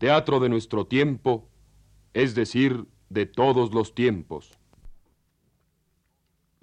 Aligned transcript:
Teatro 0.00 0.40
de 0.40 0.48
nuestro 0.48 0.86
tiempo, 0.86 1.50
es 2.14 2.34
decir, 2.34 2.86
de 3.10 3.26
todos 3.26 3.74
los 3.74 3.94
tiempos. 3.94 4.58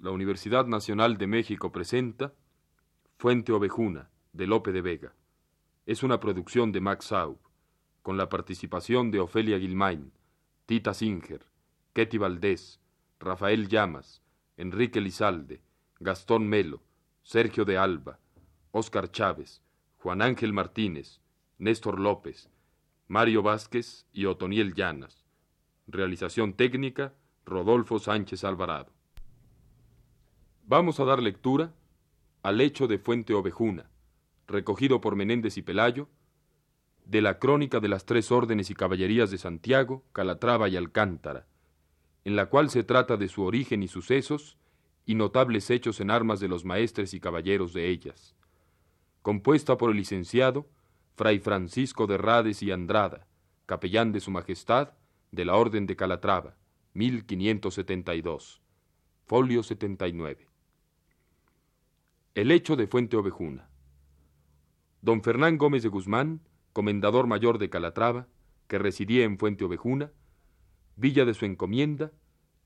La 0.00 0.10
Universidad 0.10 0.66
Nacional 0.66 1.18
de 1.18 1.28
México 1.28 1.70
presenta 1.70 2.34
Fuente 3.16 3.52
Ovejuna, 3.52 4.10
de 4.32 4.48
Lope 4.48 4.72
de 4.72 4.80
Vega. 4.82 5.14
Es 5.86 6.02
una 6.02 6.18
producción 6.18 6.72
de 6.72 6.80
Max 6.80 7.04
Saub, 7.04 7.38
con 8.02 8.16
la 8.16 8.28
participación 8.28 9.12
de 9.12 9.20
Ofelia 9.20 9.56
Guilmain, 9.56 10.10
Tita 10.66 10.92
Singer, 10.92 11.46
Ketty 11.92 12.18
Valdés, 12.18 12.80
Rafael 13.20 13.68
Llamas, 13.68 14.20
Enrique 14.56 15.00
Lizalde, 15.00 15.62
Gastón 16.00 16.48
Melo, 16.48 16.82
Sergio 17.22 17.64
de 17.64 17.78
Alba, 17.78 18.18
Óscar 18.72 19.12
Chávez, 19.12 19.62
Juan 19.98 20.22
Ángel 20.22 20.52
Martínez, 20.52 21.20
Néstor 21.58 22.00
López, 22.00 22.50
Mario 23.10 23.42
Vázquez 23.42 24.04
y 24.12 24.26
Otoniel 24.26 24.74
Llanas. 24.74 25.24
Realización 25.86 26.52
técnica, 26.52 27.14
Rodolfo 27.46 27.98
Sánchez 27.98 28.44
Alvarado. 28.44 28.92
Vamos 30.66 31.00
a 31.00 31.06
dar 31.06 31.22
lectura 31.22 31.74
al 32.42 32.60
hecho 32.60 32.86
de 32.86 32.98
Fuente 32.98 33.32
Ovejuna, 33.32 33.88
recogido 34.46 35.00
por 35.00 35.16
Menéndez 35.16 35.56
y 35.56 35.62
Pelayo, 35.62 36.10
de 37.06 37.22
la 37.22 37.38
crónica 37.38 37.80
de 37.80 37.88
las 37.88 38.04
tres 38.04 38.30
órdenes 38.30 38.68
y 38.68 38.74
caballerías 38.74 39.30
de 39.30 39.38
Santiago, 39.38 40.04
Calatrava 40.12 40.68
y 40.68 40.76
Alcántara, 40.76 41.46
en 42.24 42.36
la 42.36 42.50
cual 42.50 42.68
se 42.68 42.84
trata 42.84 43.16
de 43.16 43.28
su 43.28 43.42
origen 43.42 43.82
y 43.82 43.88
sucesos 43.88 44.58
y 45.06 45.14
notables 45.14 45.70
hechos 45.70 46.02
en 46.02 46.10
armas 46.10 46.40
de 46.40 46.48
los 46.48 46.66
maestres 46.66 47.14
y 47.14 47.20
caballeros 47.20 47.72
de 47.72 47.88
ellas. 47.88 48.36
Compuesta 49.22 49.78
por 49.78 49.92
el 49.92 49.96
licenciado 49.96 50.68
Fray 51.18 51.40
Francisco 51.40 52.06
de 52.06 52.16
Rades 52.16 52.62
y 52.62 52.70
Andrada, 52.70 53.26
capellán 53.66 54.12
de 54.12 54.20
Su 54.20 54.30
Majestad, 54.30 54.92
de 55.32 55.44
la 55.44 55.56
Orden 55.56 55.84
de 55.84 55.96
Calatrava, 55.96 56.54
1572. 56.94 58.62
Folio 59.26 59.64
79. 59.64 60.46
El 62.36 62.52
hecho 62.52 62.76
de 62.76 62.86
Fuente 62.86 63.16
Ovejuna. 63.16 63.68
Don 65.02 65.20
Fernán 65.24 65.58
Gómez 65.58 65.82
de 65.82 65.88
Guzmán, 65.88 66.40
comendador 66.72 67.26
mayor 67.26 67.58
de 67.58 67.68
Calatrava, 67.68 68.28
que 68.68 68.78
residía 68.78 69.24
en 69.24 69.38
Fuente 69.38 69.64
Ovejuna, 69.64 70.12
villa 70.94 71.24
de 71.24 71.34
su 71.34 71.46
encomienda, 71.46 72.12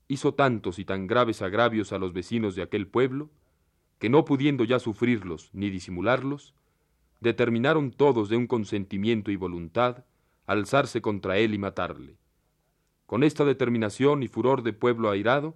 hizo 0.07 0.35
tantos 0.35 0.77
y 0.77 0.85
tan 0.85 1.07
graves 1.07 1.41
agravios 1.41 1.91
a 1.91 1.97
los 1.97 2.13
vecinos 2.13 2.53
de 2.53 2.61
aquel 2.61 2.87
pueblo, 2.87 3.31
que 3.97 4.09
no 4.09 4.25
pudiendo 4.25 4.63
ya 4.63 4.77
sufrirlos 4.77 5.49
ni 5.53 5.71
disimularlos, 5.71 6.53
determinaron 7.23 7.91
todos 7.91 8.29
de 8.29 8.37
un 8.37 8.45
consentimiento 8.45 9.31
y 9.31 9.35
voluntad 9.35 10.05
alzarse 10.45 11.01
contra 11.01 11.37
él 11.37 11.53
y 11.53 11.57
matarle. 11.57 12.17
Con 13.05 13.23
esta 13.23 13.45
determinación 13.45 14.21
y 14.23 14.27
furor 14.27 14.61
de 14.61 14.73
pueblo 14.73 15.09
airado, 15.09 15.55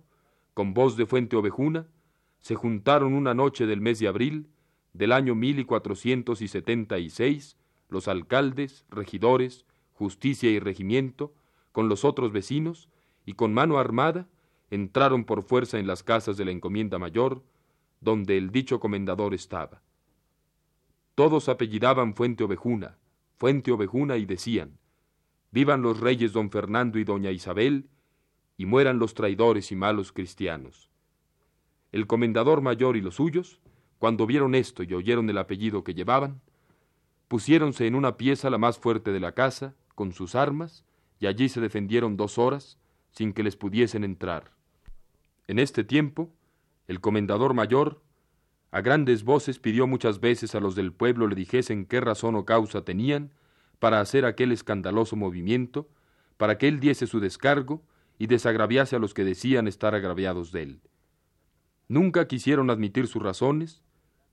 con 0.54 0.74
voz 0.74 0.98
de 0.98 1.06
fuente 1.06 1.36
ovejuna, 1.36 1.88
se 2.40 2.56
juntaron 2.56 3.14
una 3.14 3.34
noche 3.34 3.66
del 3.66 3.82
mes 3.82 4.00
de 4.00 4.08
abril 4.08 4.50
del 4.94 5.12
año 5.12 5.36
mil 5.36 5.60
y 5.60 5.66
cuatrocientos 5.66 6.42
y 6.42 6.48
setenta 6.48 6.98
y 6.98 7.10
seis 7.10 7.58
los 7.90 8.08
alcaldes, 8.08 8.86
regidores, 8.90 9.66
justicia 9.94 10.50
y 10.50 10.60
regimiento, 10.60 11.34
con 11.72 11.90
los 11.90 12.04
otros 12.04 12.32
vecinos, 12.32 12.90
y 13.26 13.34
con 13.34 13.54
mano 13.54 13.78
armada, 13.78 14.28
entraron 14.72 15.26
por 15.26 15.44
fuerza 15.44 15.80
en 15.80 15.88
las 15.88 16.04
casas 16.04 16.38
de 16.38 16.46
la 16.46 16.52
encomienda 16.52 16.98
mayor, 16.98 17.44
donde 18.02 18.38
el 18.38 18.52
dicho 18.52 18.80
comendador 18.80 19.34
estaba. 19.34 19.82
Todos 21.18 21.50
apellidaban 21.50 22.14
Fuente 22.14 22.44
Ovejuna, 22.44 23.00
Fuente 23.38 23.72
Ovejuna 23.72 24.18
y 24.18 24.28
decían, 24.28 24.78
Vivan 25.50 25.82
los 25.82 26.00
reyes 26.00 26.32
don 26.32 26.52
Fernando 26.52 27.00
y 27.00 27.06
doña 27.06 27.32
Isabel, 27.32 27.90
y 28.56 28.68
mueran 28.68 29.00
los 29.00 29.16
traidores 29.16 29.72
y 29.72 29.76
malos 29.76 30.12
cristianos. 30.12 30.92
El 31.92 32.06
comendador 32.06 32.62
mayor 32.62 32.98
y 32.98 33.02
los 33.02 33.16
suyos, 33.16 33.60
cuando 33.98 34.28
vieron 34.28 34.54
esto 34.54 34.84
y 34.84 34.94
oyeron 34.94 35.28
el 35.32 35.40
apellido 35.40 35.84
que 35.84 35.96
llevaban, 35.96 36.40
pusiéronse 37.28 37.88
en 37.88 37.96
una 37.96 38.16
pieza 38.16 38.52
la 38.52 38.60
más 38.60 38.78
fuerte 38.78 39.12
de 39.12 39.20
la 39.20 39.32
casa, 39.32 39.74
con 39.96 40.12
sus 40.12 40.36
armas, 40.36 40.86
y 41.20 41.26
allí 41.26 41.50
se 41.50 41.62
defendieron 41.62 42.16
dos 42.16 42.38
horas, 42.38 42.78
sin 43.10 43.34
que 43.34 43.42
les 43.42 43.56
pudiesen 43.56 44.04
entrar. 44.04 44.52
En 45.48 45.58
este 45.58 45.84
tiempo, 45.84 46.32
el 46.88 47.02
comendador 47.02 47.56
mayor, 47.56 48.04
a 48.72 48.82
grandes 48.82 49.24
voces 49.24 49.60
pidió 49.60 49.88
muchas 49.88 50.20
veces 50.20 50.54
a 50.56 50.60
los 50.60 50.76
del 50.76 50.92
pueblo 50.92 51.28
le 51.28 51.36
dijesen 51.36 51.86
qué 51.86 52.02
razón 52.02 52.36
o 52.36 52.46
causa 52.46 52.84
tenían 52.84 53.32
para 53.80 54.02
hacer 54.02 54.26
aquel 54.26 54.52
escandaloso 54.52 55.16
movimiento, 55.16 55.88
para 56.38 56.58
que 56.58 56.68
él 56.68 56.80
diese 56.80 57.08
su 57.08 57.20
descargo 57.20 57.84
y 58.18 58.28
desagraviase 58.28 58.96
a 58.96 59.00
los 59.00 59.14
que 59.14 59.24
decían 59.24 59.68
estar 59.68 59.96
agraviados 59.96 60.52
de 60.52 60.64
él. 60.64 60.82
Nunca 61.88 62.28
quisieron 62.28 62.70
admitir 62.70 63.08
sus 63.08 63.22
razones, 63.22 63.84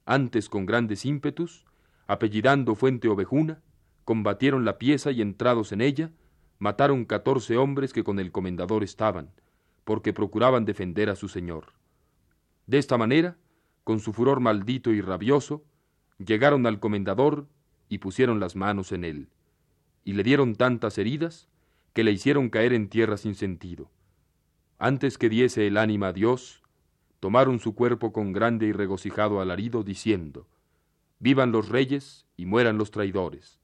antes 0.06 0.48
con 0.48 0.66
grandes 0.66 1.04
ímpetus, 1.04 1.64
apellidando 2.06 2.74
Fuente 2.74 3.08
Ovejuna, 3.08 3.62
combatieron 4.04 4.64
la 4.64 4.78
pieza 4.78 5.12
y 5.12 5.22
entrados 5.22 5.72
en 5.72 5.80
ella, 5.80 6.10
mataron 6.58 7.04
catorce 7.04 7.56
hombres 7.56 7.92
que 7.92 8.04
con 8.04 8.18
el 8.18 8.32
comendador 8.32 8.82
estaban, 8.82 9.30
porque 9.84 10.12
procuraban 10.12 10.64
defender 10.64 11.10
a 11.10 11.16
su 11.16 11.28
señor. 11.28 11.72
De 12.66 12.78
esta 12.78 12.98
manera, 12.98 13.36
con 13.84 14.00
su 14.00 14.12
furor 14.12 14.40
maldito 14.40 14.90
y 14.92 15.00
rabioso, 15.00 15.62
llegaron 16.18 16.66
al 16.66 16.80
comendador 16.80 17.46
y 17.88 17.98
pusieron 17.98 18.40
las 18.40 18.56
manos 18.56 18.92
en 18.92 19.04
él, 19.04 19.28
y 20.04 20.14
le 20.14 20.22
dieron 20.22 20.56
tantas 20.56 20.98
heridas 20.98 21.48
que 21.92 22.02
le 22.02 22.12
hicieron 22.12 22.48
caer 22.48 22.72
en 22.72 22.88
tierra 22.88 23.16
sin 23.16 23.34
sentido. 23.34 23.90
Antes 24.78 25.18
que 25.18 25.28
diese 25.28 25.66
el 25.66 25.76
ánima 25.76 26.08
a 26.08 26.12
Dios, 26.12 26.62
tomaron 27.20 27.60
su 27.60 27.74
cuerpo 27.74 28.12
con 28.12 28.32
grande 28.32 28.66
y 28.66 28.72
regocijado 28.72 29.40
alarido, 29.40 29.82
diciendo, 29.82 30.48
Vivan 31.20 31.52
los 31.52 31.69
reyes 31.69 32.26
y 32.37 32.46
mueran 32.46 32.78
los 32.78 32.90
traidores, 32.90 33.60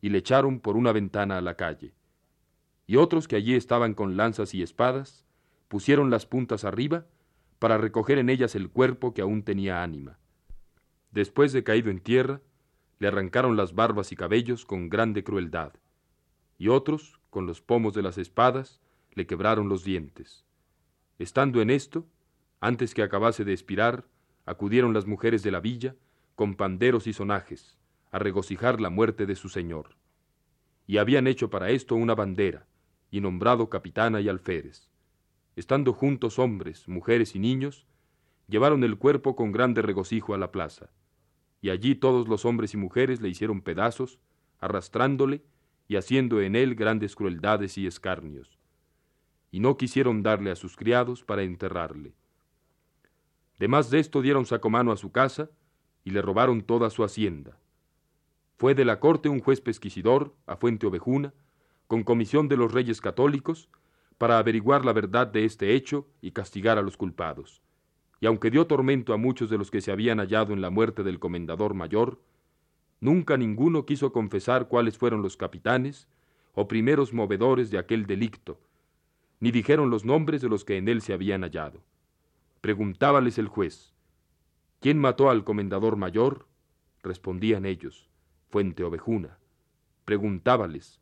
y 0.00 0.10
le 0.10 0.18
echaron 0.18 0.60
por 0.60 0.76
una 0.76 0.92
ventana 0.92 1.38
a 1.38 1.40
la 1.40 1.54
calle. 1.54 1.94
Y 2.86 2.96
otros 2.96 3.28
que 3.28 3.36
allí 3.36 3.54
estaban 3.54 3.94
con 3.94 4.16
lanzas 4.16 4.52
y 4.52 4.62
espadas, 4.62 5.24
pusieron 5.68 6.10
las 6.10 6.26
puntas 6.26 6.64
arriba 6.64 7.06
para 7.60 7.76
recoger 7.78 8.18
en 8.18 8.30
ellas 8.30 8.56
el 8.56 8.70
cuerpo 8.70 9.14
que 9.14 9.20
aún 9.20 9.44
tenía 9.44 9.82
ánima. 9.82 10.18
Después 11.12 11.52
de 11.52 11.62
caído 11.62 11.90
en 11.90 12.00
tierra, 12.00 12.40
le 12.98 13.08
arrancaron 13.08 13.56
las 13.56 13.74
barbas 13.74 14.10
y 14.12 14.16
cabellos 14.16 14.64
con 14.64 14.88
grande 14.88 15.22
crueldad, 15.22 15.74
y 16.58 16.68
otros, 16.68 17.20
con 17.28 17.46
los 17.46 17.60
pomos 17.60 17.94
de 17.94 18.02
las 18.02 18.16
espadas, 18.16 18.80
le 19.12 19.26
quebraron 19.26 19.68
los 19.68 19.84
dientes. 19.84 20.46
Estando 21.18 21.60
en 21.60 21.68
esto, 21.68 22.06
antes 22.60 22.94
que 22.94 23.02
acabase 23.02 23.44
de 23.44 23.52
expirar, 23.52 24.06
acudieron 24.46 24.94
las 24.94 25.06
mujeres 25.06 25.42
de 25.42 25.50
la 25.50 25.60
villa, 25.60 25.94
con 26.34 26.54
panderos 26.54 27.06
y 27.06 27.12
sonajes, 27.12 27.78
a 28.10 28.18
regocijar 28.18 28.80
la 28.80 28.88
muerte 28.88 29.26
de 29.26 29.36
su 29.36 29.50
señor. 29.50 29.96
Y 30.86 30.96
habían 30.96 31.26
hecho 31.26 31.50
para 31.50 31.70
esto 31.70 31.94
una 31.94 32.14
bandera, 32.14 32.66
y 33.10 33.20
nombrado 33.20 33.68
capitana 33.68 34.22
y 34.22 34.30
alférez 34.30 34.89
estando 35.56 35.92
juntos 35.92 36.38
hombres, 36.38 36.88
mujeres 36.88 37.34
y 37.34 37.38
niños, 37.38 37.86
llevaron 38.48 38.84
el 38.84 38.98
cuerpo 38.98 39.36
con 39.36 39.52
grande 39.52 39.82
regocijo 39.82 40.34
a 40.34 40.38
la 40.38 40.50
plaza, 40.50 40.90
y 41.60 41.70
allí 41.70 41.94
todos 41.94 42.28
los 42.28 42.44
hombres 42.44 42.74
y 42.74 42.76
mujeres 42.76 43.20
le 43.20 43.28
hicieron 43.28 43.60
pedazos, 43.60 44.18
arrastrándole 44.58 45.42
y 45.88 45.96
haciendo 45.96 46.40
en 46.40 46.56
él 46.56 46.74
grandes 46.74 47.14
crueldades 47.14 47.78
y 47.78 47.86
escarnios, 47.86 48.58
y 49.50 49.60
no 49.60 49.76
quisieron 49.76 50.22
darle 50.22 50.50
a 50.50 50.56
sus 50.56 50.76
criados 50.76 51.24
para 51.24 51.42
enterrarle. 51.42 52.14
Demás 53.58 53.90
de 53.90 53.98
esto 53.98 54.22
dieron 54.22 54.46
sacomano 54.46 54.92
a 54.92 54.96
su 54.96 55.12
casa 55.12 55.50
y 56.04 56.10
le 56.10 56.22
robaron 56.22 56.62
toda 56.62 56.90
su 56.90 57.04
hacienda. 57.04 57.58
Fue 58.56 58.74
de 58.74 58.84
la 58.84 59.00
corte 59.00 59.28
un 59.28 59.40
juez 59.40 59.60
pesquisidor, 59.60 60.34
a 60.46 60.56
Fuente 60.56 60.86
Ovejuna, 60.86 61.34
con 61.86 62.04
comisión 62.04 62.48
de 62.48 62.56
los 62.56 62.72
reyes 62.72 63.00
católicos, 63.00 63.68
para 64.20 64.36
averiguar 64.36 64.84
la 64.84 64.92
verdad 64.92 65.28
de 65.28 65.46
este 65.46 65.74
hecho 65.74 66.06
y 66.20 66.32
castigar 66.32 66.76
a 66.76 66.82
los 66.82 66.98
culpados. 66.98 67.62
Y 68.20 68.26
aunque 68.26 68.50
dio 68.50 68.66
tormento 68.66 69.14
a 69.14 69.16
muchos 69.16 69.48
de 69.48 69.56
los 69.56 69.70
que 69.70 69.80
se 69.80 69.92
habían 69.92 70.18
hallado 70.18 70.52
en 70.52 70.60
la 70.60 70.68
muerte 70.68 71.02
del 71.02 71.18
comendador 71.18 71.72
mayor, 71.72 72.20
nunca 73.00 73.38
ninguno 73.38 73.86
quiso 73.86 74.12
confesar 74.12 74.68
cuáles 74.68 74.98
fueron 74.98 75.22
los 75.22 75.38
capitanes 75.38 76.06
o 76.52 76.68
primeros 76.68 77.14
movedores 77.14 77.70
de 77.70 77.78
aquel 77.78 78.04
delicto, 78.04 78.60
ni 79.40 79.52
dijeron 79.52 79.88
los 79.88 80.04
nombres 80.04 80.42
de 80.42 80.50
los 80.50 80.66
que 80.66 80.76
en 80.76 80.88
él 80.88 81.00
se 81.00 81.14
habían 81.14 81.40
hallado. 81.40 81.80
Preguntábales 82.60 83.38
el 83.38 83.48
juez, 83.48 83.94
¿quién 84.80 84.98
mató 84.98 85.30
al 85.30 85.44
comendador 85.44 85.96
mayor? 85.96 86.46
Respondían 87.02 87.64
ellos, 87.64 88.10
Fuente 88.50 88.84
Ovejuna. 88.84 89.38
Preguntábales, 90.04 91.00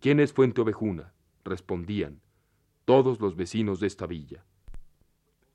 ¿quién 0.00 0.18
es 0.18 0.32
Fuente 0.32 0.62
Ovejuna? 0.62 1.12
Respondían, 1.44 2.22
todos 2.86 3.20
los 3.20 3.36
vecinos 3.36 3.80
de 3.80 3.88
esta 3.88 4.06
villa. 4.06 4.46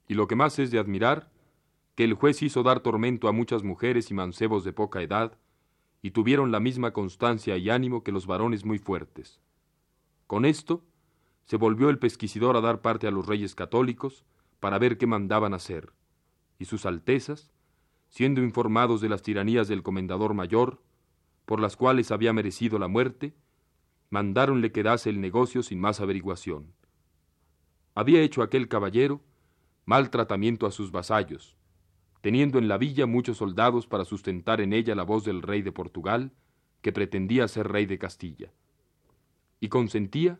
Y 0.07 0.13
lo 0.13 0.27
que 0.27 0.35
más 0.35 0.59
es 0.59 0.69
de 0.69 0.77
admirar, 0.77 1.31
que 1.95 2.03
el 2.03 2.13
juez 2.13 2.43
hizo 2.43 2.61
dar 2.61 2.81
tormento 2.81 3.27
a 3.27 3.31
muchas 3.31 3.63
mujeres 3.63 4.11
y 4.11 4.13
mancebos 4.13 4.63
de 4.63 4.73
poca 4.73 5.01
edad, 5.01 5.37
y 6.01 6.11
tuvieron 6.11 6.51
la 6.51 6.59
misma 6.59 6.91
constancia 6.91 7.57
y 7.57 7.69
ánimo 7.69 8.03
que 8.03 8.11
los 8.11 8.27
varones 8.27 8.65
muy 8.65 8.79
fuertes. 8.79 9.39
Con 10.27 10.45
esto, 10.45 10.83
se 11.45 11.55
volvió 11.55 11.89
el 11.89 11.99
pesquisidor 11.99 12.57
a 12.57 12.61
dar 12.61 12.81
parte 12.81 13.07
a 13.07 13.11
los 13.11 13.25
reyes 13.25 13.55
católicos 13.55 14.25
para 14.59 14.77
ver 14.77 14.97
qué 14.97 15.07
mandaban 15.07 15.53
hacer, 15.53 15.93
y 16.59 16.65
sus 16.65 16.85
altezas, 16.85 17.53
siendo 18.09 18.41
informados 18.41 18.99
de 18.99 19.07
las 19.07 19.21
tiranías 19.21 19.69
del 19.69 19.83
comendador 19.83 20.33
mayor, 20.33 20.81
por 21.45 21.61
las 21.61 21.77
cuales 21.77 22.11
había 22.11 22.33
merecido 22.33 22.77
la 22.77 22.89
muerte, 22.89 23.33
mandaron 24.09 24.59
le 24.59 24.73
quedase 24.73 25.09
el 25.09 25.21
negocio 25.21 25.63
sin 25.63 25.79
más 25.79 26.01
averiguación. 26.01 26.73
Había 27.93 28.21
hecho 28.21 28.41
aquel 28.41 28.67
caballero 28.67 29.21
mal 29.85 30.09
tratamiento 30.09 30.65
a 30.65 30.71
sus 30.71 30.91
vasallos, 30.91 31.57
teniendo 32.21 32.59
en 32.59 32.67
la 32.67 32.77
villa 32.77 33.05
muchos 33.05 33.37
soldados 33.37 33.87
para 33.87 34.05
sustentar 34.05 34.61
en 34.61 34.73
ella 34.73 34.95
la 34.95 35.03
voz 35.03 35.25
del 35.25 35.41
rey 35.41 35.61
de 35.61 35.71
Portugal, 35.71 36.31
que 36.81 36.91
pretendía 36.91 37.47
ser 37.47 37.67
rey 37.67 37.85
de 37.85 37.99
Castilla. 37.99 38.51
Y 39.59 39.69
consentía 39.69 40.39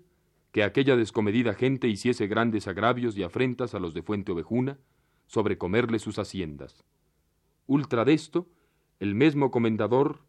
que 0.52 0.64
aquella 0.64 0.96
descomedida 0.96 1.54
gente 1.54 1.88
hiciese 1.88 2.28
grandes 2.28 2.68
agravios 2.68 3.18
y 3.18 3.24
afrentas 3.24 3.74
a 3.74 3.80
los 3.80 3.94
de 3.94 4.04
Fuente 4.04 4.32
Ovejuna, 4.32 4.78
sobre 5.28 5.58
comerle 5.58 6.00
sus 6.00 6.20
haciendas. 6.20 6.84
Ultra 7.68 8.04
de 8.04 8.14
esto, 8.14 8.50
el 9.00 9.16
mismo 9.16 9.50
comendador 9.50 10.20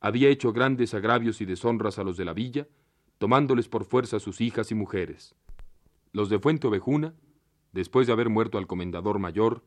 había 0.00 0.28
hecho 0.28 0.52
grandes 0.52 0.94
agravios 0.94 1.40
y 1.40 1.44
deshonras 1.44 1.98
a 1.98 2.04
los 2.04 2.16
de 2.16 2.24
la 2.24 2.32
villa, 2.32 2.68
tomándoles 3.18 3.68
por 3.68 3.84
fuerza 3.84 4.20
sus 4.20 4.40
hijas 4.40 4.70
y 4.70 4.74
mujeres. 4.74 5.34
Los 6.12 6.28
de 6.28 6.38
Fuente 6.38 6.66
Ovejuna, 6.66 7.14
después 7.72 8.06
de 8.06 8.12
haber 8.12 8.28
muerto 8.28 8.58
al 8.58 8.66
comendador 8.66 9.18
mayor, 9.18 9.64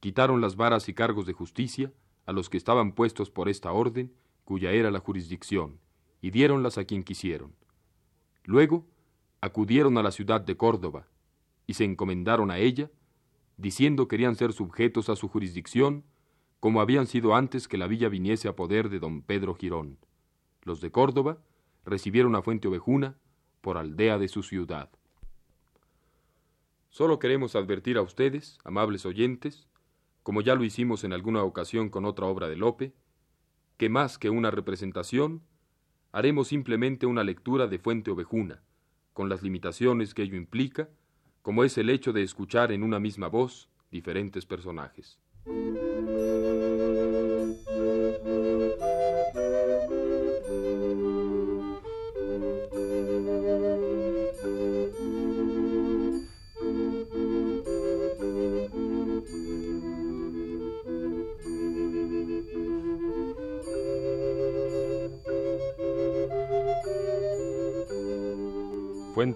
quitaron 0.00 0.40
las 0.40 0.56
varas 0.56 0.88
y 0.88 0.94
cargos 0.94 1.26
de 1.26 1.32
justicia 1.32 1.92
a 2.26 2.32
los 2.32 2.50
que 2.50 2.56
estaban 2.56 2.92
puestos 2.92 3.30
por 3.30 3.48
esta 3.48 3.72
orden, 3.72 4.12
cuya 4.44 4.72
era 4.72 4.90
la 4.90 5.00
jurisdicción, 5.00 5.80
y 6.20 6.30
diéronlas 6.30 6.78
a 6.78 6.84
quien 6.84 7.02
quisieron. 7.02 7.54
Luego 8.44 8.86
acudieron 9.40 9.98
a 9.98 10.02
la 10.02 10.10
ciudad 10.10 10.40
de 10.40 10.56
Córdoba 10.56 11.08
y 11.66 11.74
se 11.74 11.84
encomendaron 11.84 12.50
a 12.50 12.58
ella, 12.58 12.90
diciendo 13.56 14.08
querían 14.08 14.36
ser 14.36 14.52
sujetos 14.52 15.08
a 15.08 15.16
su 15.16 15.28
jurisdicción, 15.28 16.04
como 16.60 16.80
habían 16.80 17.06
sido 17.06 17.34
antes 17.34 17.68
que 17.68 17.78
la 17.78 17.86
villa 17.86 18.08
viniese 18.08 18.48
a 18.48 18.56
poder 18.56 18.88
de 18.88 18.98
don 18.98 19.22
Pedro 19.22 19.54
Girón. 19.54 19.98
Los 20.62 20.80
de 20.80 20.90
Córdoba 20.90 21.38
recibieron 21.84 22.34
a 22.34 22.42
Fuente 22.42 22.68
Ovejuna 22.68 23.18
por 23.60 23.76
aldea 23.76 24.18
de 24.18 24.28
su 24.28 24.42
ciudad. 24.42 24.90
Solo 26.90 27.18
queremos 27.18 27.54
advertir 27.54 27.98
a 27.98 28.02
ustedes, 28.02 28.58
amables 28.64 29.04
oyentes, 29.06 29.68
como 30.22 30.40
ya 30.40 30.54
lo 30.54 30.64
hicimos 30.64 31.04
en 31.04 31.12
alguna 31.12 31.42
ocasión 31.42 31.90
con 31.90 32.04
otra 32.04 32.26
obra 32.26 32.48
de 32.48 32.56
Lope, 32.56 32.94
que 33.76 33.88
más 33.88 34.18
que 34.18 34.30
una 34.30 34.50
representación, 34.50 35.42
haremos 36.12 36.48
simplemente 36.48 37.06
una 37.06 37.24
lectura 37.24 37.66
de 37.66 37.78
Fuente 37.78 38.10
Ovejuna, 38.10 38.62
con 39.12 39.28
las 39.28 39.42
limitaciones 39.42 40.14
que 40.14 40.22
ello 40.22 40.36
implica, 40.36 40.88
como 41.42 41.64
es 41.64 41.78
el 41.78 41.90
hecho 41.90 42.12
de 42.12 42.22
escuchar 42.22 42.72
en 42.72 42.82
una 42.82 42.98
misma 42.98 43.28
voz 43.28 43.68
diferentes 43.90 44.44
personajes. 44.46 45.18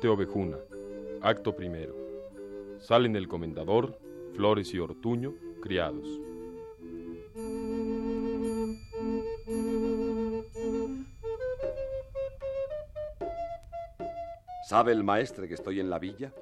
Ovejuna, 0.09 0.57
acto 1.21 1.55
primero. 1.55 1.95
Salen 2.81 3.17
el 3.17 3.29
comendador, 3.29 3.99
Flores 4.35 4.73
y 4.75 4.79
Ortuño, 4.79 5.35
criados. 5.61 6.21
¿Sabe 14.69 14.93
el 14.93 15.05
maestre 15.05 15.49
que 15.49 15.55
estoy 15.55 15.81
en 15.81 15.91
la 15.91 15.99
villa? 15.99 16.33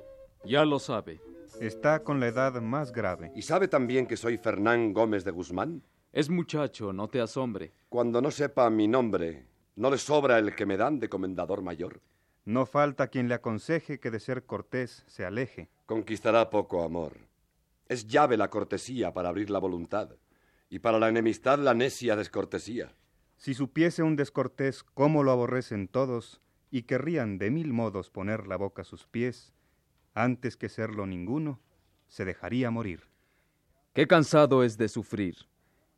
Ya 0.44 0.64
lo 0.64 0.78
sabe. 0.78 1.20
Está 1.60 2.04
con 2.04 2.20
la 2.20 2.28
edad 2.28 2.60
más 2.60 2.92
grave. 2.92 3.32
¿Y 3.34 3.42
sabe 3.42 3.66
también 3.68 4.06
que 4.06 4.16
soy 4.16 4.38
Fernán 4.38 4.92
Gómez 4.92 5.24
de 5.24 5.32
Guzmán? 5.32 5.82
Es 6.12 6.30
muchacho, 6.30 6.92
no 6.92 7.08
te 7.08 7.20
asombre. 7.20 7.72
Cuando 7.88 8.22
no 8.22 8.30
sepa 8.30 8.70
mi 8.70 8.88
nombre, 8.88 9.46
¿no 9.76 9.90
le 9.90 9.98
sobra 9.98 10.38
el 10.38 10.54
que 10.54 10.64
me 10.64 10.76
dan 10.76 10.98
de 10.98 11.08
comendador 11.08 11.62
mayor? 11.62 12.00
No 12.44 12.66
falta 12.66 13.08
quien 13.08 13.28
le 13.28 13.34
aconseje 13.34 14.00
que 14.00 14.10
de 14.10 14.20
ser 14.20 14.44
cortés 14.44 15.04
se 15.06 15.24
aleje. 15.24 15.68
Conquistará 15.86 16.50
poco 16.50 16.82
amor. 16.82 17.16
Es 17.88 18.06
llave 18.06 18.36
la 18.36 18.48
cortesía 18.48 19.12
para 19.12 19.28
abrir 19.28 19.50
la 19.50 19.58
voluntad, 19.58 20.10
y 20.68 20.78
para 20.78 20.98
la 20.98 21.08
enemistad 21.08 21.58
la 21.58 21.74
necia 21.74 22.16
descortesía. 22.16 22.94
Si 23.36 23.54
supiese 23.54 24.02
un 24.02 24.16
descortés 24.16 24.82
cómo 24.82 25.22
lo 25.22 25.32
aborrecen 25.32 25.88
todos, 25.88 26.40
y 26.70 26.82
querrían 26.82 27.38
de 27.38 27.50
mil 27.50 27.72
modos 27.72 28.10
poner 28.10 28.46
la 28.46 28.56
boca 28.56 28.82
a 28.82 28.84
sus 28.84 29.06
pies, 29.06 29.52
antes 30.14 30.56
que 30.56 30.68
serlo 30.68 31.06
ninguno, 31.06 31.60
se 32.08 32.24
dejaría 32.24 32.70
morir. 32.70 33.02
Qué 33.92 34.06
cansado 34.06 34.62
es 34.62 34.78
de 34.78 34.88
sufrir, 34.88 35.36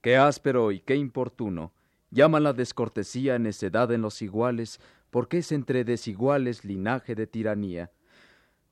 qué 0.01 0.17
áspero 0.17 0.73
y 0.73 0.81
qué 0.81 0.97
importuno, 0.97 1.73
llaman 2.11 2.43
la 2.43 2.53
descortesía 2.53 3.39
necedad 3.39 3.93
en 3.93 4.03
los 4.03 4.23
iguales, 4.23 4.81
porque 5.13 5.39
es 5.39 5.53
entre 5.53 5.85
desiguales 5.85 6.65
linaje 6.65 7.15
de 7.15 7.27
tiranía. 7.27 7.91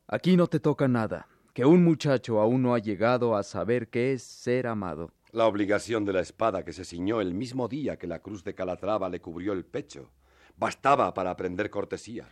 Aquí 0.08 0.38
no 0.38 0.46
te 0.46 0.58
toca 0.58 0.88
nada, 0.88 1.28
que 1.52 1.66
un 1.66 1.84
muchacho 1.84 2.40
aún 2.40 2.62
no 2.62 2.74
ha 2.74 2.78
llegado 2.78 3.36
a 3.36 3.42
saber 3.42 3.88
qué 3.88 4.14
es 4.14 4.22
ser 4.22 4.66
amado. 4.66 5.12
La 5.32 5.46
obligación 5.46 6.06
de 6.06 6.14
la 6.14 6.20
espada 6.20 6.64
que 6.64 6.72
se 6.72 6.86
ciñó 6.86 7.20
el 7.20 7.34
mismo 7.34 7.68
día 7.68 7.98
que 7.98 8.06
la 8.06 8.20
cruz 8.20 8.42
de 8.42 8.54
Calatrava 8.54 9.10
le 9.10 9.20
cubrió 9.20 9.52
el 9.52 9.66
pecho. 9.66 10.10
Bastaba 10.56 11.12
para 11.12 11.30
aprender 11.30 11.68
cortesía. 11.68 12.26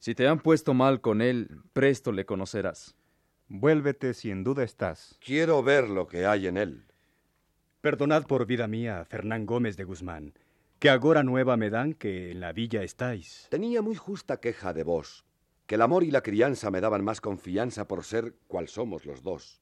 Si 0.00 0.14
te 0.14 0.28
han 0.28 0.40
puesto 0.40 0.74
mal 0.74 1.00
con 1.00 1.22
él, 1.22 1.48
presto 1.72 2.12
le 2.12 2.26
conocerás. 2.26 2.94
Vuélvete 3.48 4.12
si 4.12 4.30
en 4.30 4.44
duda 4.44 4.64
estás. 4.64 5.16
Quiero 5.24 5.62
ver 5.62 5.88
lo 5.88 6.06
que 6.06 6.26
hay 6.26 6.46
en 6.46 6.58
él. 6.58 6.84
Perdonad 7.80 8.26
por 8.26 8.44
vida 8.44 8.66
mía, 8.66 9.06
Fernán 9.06 9.46
Gómez 9.46 9.78
de 9.78 9.84
Guzmán, 9.84 10.34
que 10.86 10.90
agora 10.90 11.24
nueva 11.24 11.56
me 11.56 11.68
dan 11.68 11.94
que 11.94 12.30
en 12.30 12.38
la 12.38 12.52
villa 12.52 12.84
estáis. 12.84 13.48
Tenía 13.50 13.82
muy 13.82 13.96
justa 13.96 14.38
queja 14.38 14.72
de 14.72 14.84
vos, 14.84 15.24
que 15.66 15.74
el 15.74 15.82
amor 15.82 16.04
y 16.04 16.12
la 16.12 16.22
crianza 16.22 16.70
me 16.70 16.80
daban 16.80 17.02
más 17.02 17.20
confianza 17.20 17.88
por 17.88 18.04
ser 18.04 18.36
cual 18.46 18.68
somos 18.68 19.04
los 19.04 19.24
dos. 19.24 19.60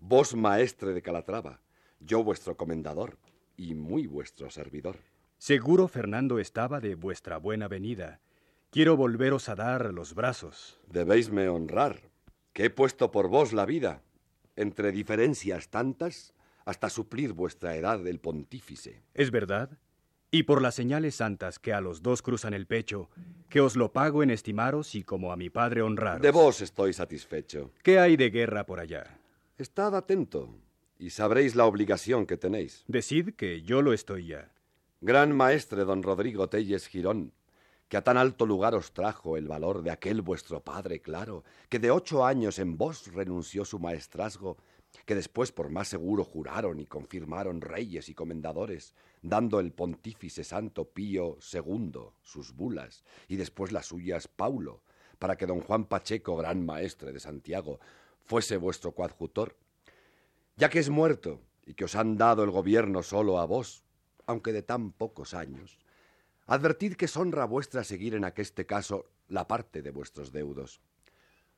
Vos 0.00 0.34
maestre 0.34 0.92
de 0.92 1.00
Calatrava, 1.00 1.60
yo 2.00 2.24
vuestro 2.24 2.56
comendador 2.56 3.18
y 3.56 3.76
muy 3.76 4.08
vuestro 4.08 4.50
servidor. 4.50 4.98
Seguro 5.38 5.86
Fernando 5.86 6.40
estaba 6.40 6.80
de 6.80 6.96
vuestra 6.96 7.36
buena 7.36 7.68
venida. 7.68 8.20
Quiero 8.70 8.96
volveros 8.96 9.48
a 9.48 9.54
dar 9.54 9.94
los 9.94 10.12
brazos. 10.16 10.80
Debéisme 10.88 11.48
honrar, 11.48 12.10
que 12.52 12.64
he 12.64 12.70
puesto 12.70 13.12
por 13.12 13.28
vos 13.28 13.52
la 13.52 13.64
vida, 13.64 14.02
entre 14.56 14.90
diferencias 14.90 15.68
tantas, 15.68 16.34
hasta 16.64 16.90
suplir 16.90 17.32
vuestra 17.32 17.76
edad 17.76 18.04
el 18.08 18.18
pontífice. 18.18 19.04
¿Es 19.14 19.30
verdad? 19.30 19.78
Y 20.34 20.42
por 20.42 20.60
las 20.60 20.74
señales 20.74 21.14
santas 21.14 21.60
que 21.60 21.72
a 21.72 21.80
los 21.80 22.02
dos 22.02 22.20
cruzan 22.20 22.54
el 22.54 22.66
pecho, 22.66 23.08
que 23.48 23.60
os 23.60 23.76
lo 23.76 23.92
pago 23.92 24.20
en 24.20 24.30
estimaros 24.30 24.96
y 24.96 25.04
como 25.04 25.30
a 25.30 25.36
mi 25.36 25.48
padre 25.48 25.80
honraros. 25.80 26.22
De 26.22 26.32
vos 26.32 26.60
estoy 26.60 26.92
satisfecho. 26.92 27.70
¿Qué 27.84 28.00
hay 28.00 28.16
de 28.16 28.30
guerra 28.30 28.66
por 28.66 28.80
allá? 28.80 29.16
Estad 29.58 29.94
atento 29.94 30.48
y 30.98 31.10
sabréis 31.10 31.54
la 31.54 31.66
obligación 31.66 32.26
que 32.26 32.36
tenéis. 32.36 32.82
Decid 32.88 33.34
que 33.36 33.62
yo 33.62 33.80
lo 33.80 33.92
estoy 33.92 34.26
ya. 34.26 34.50
Gran 35.00 35.36
maestre 35.36 35.84
don 35.84 36.02
Rodrigo 36.02 36.48
Telles 36.48 36.88
Girón, 36.88 37.32
que 37.88 37.96
a 37.96 38.02
tan 38.02 38.16
alto 38.16 38.44
lugar 38.44 38.74
os 38.74 38.92
trajo 38.92 39.36
el 39.36 39.46
valor 39.46 39.82
de 39.84 39.92
aquel 39.92 40.20
vuestro 40.20 40.64
padre 40.64 41.00
claro, 41.00 41.44
que 41.68 41.78
de 41.78 41.92
ocho 41.92 42.26
años 42.26 42.58
en 42.58 42.76
vos 42.76 43.06
renunció 43.12 43.64
su 43.64 43.78
maestrazgo 43.78 44.56
que 45.04 45.14
después 45.14 45.52
por 45.52 45.70
más 45.70 45.88
seguro 45.88 46.24
juraron 46.24 46.80
y 46.80 46.86
confirmaron 46.86 47.60
reyes 47.60 48.08
y 48.08 48.14
comendadores, 48.14 48.94
dando 49.22 49.60
el 49.60 49.72
pontífice 49.72 50.44
Santo 50.44 50.90
Pío 50.90 51.38
II 51.52 51.92
sus 52.22 52.54
bulas, 52.54 53.04
y 53.28 53.36
después 53.36 53.72
las 53.72 53.86
suyas 53.86 54.28
Paulo, 54.28 54.82
para 55.18 55.36
que 55.36 55.46
don 55.46 55.60
Juan 55.60 55.86
Pacheco, 55.86 56.36
gran 56.36 56.64
maestre 56.64 57.12
de 57.12 57.20
Santiago, 57.20 57.80
fuese 58.24 58.56
vuestro 58.56 58.92
coadjutor. 58.92 59.56
Ya 60.56 60.68
que 60.68 60.78
es 60.78 60.90
muerto 60.90 61.40
y 61.66 61.74
que 61.74 61.84
os 61.84 61.96
han 61.96 62.16
dado 62.16 62.44
el 62.44 62.50
gobierno 62.50 63.02
solo 63.02 63.38
a 63.38 63.46
vos, 63.46 63.84
aunque 64.26 64.52
de 64.52 64.62
tan 64.62 64.92
pocos 64.92 65.34
años, 65.34 65.78
advertid 66.46 66.94
que 66.94 67.06
es 67.06 67.16
honra 67.16 67.44
vuestra 67.44 67.84
seguir 67.84 68.14
en 68.14 68.24
aqueste 68.24 68.66
caso 68.66 69.10
la 69.28 69.46
parte 69.48 69.82
de 69.82 69.90
vuestros 69.90 70.32
deudos. 70.32 70.80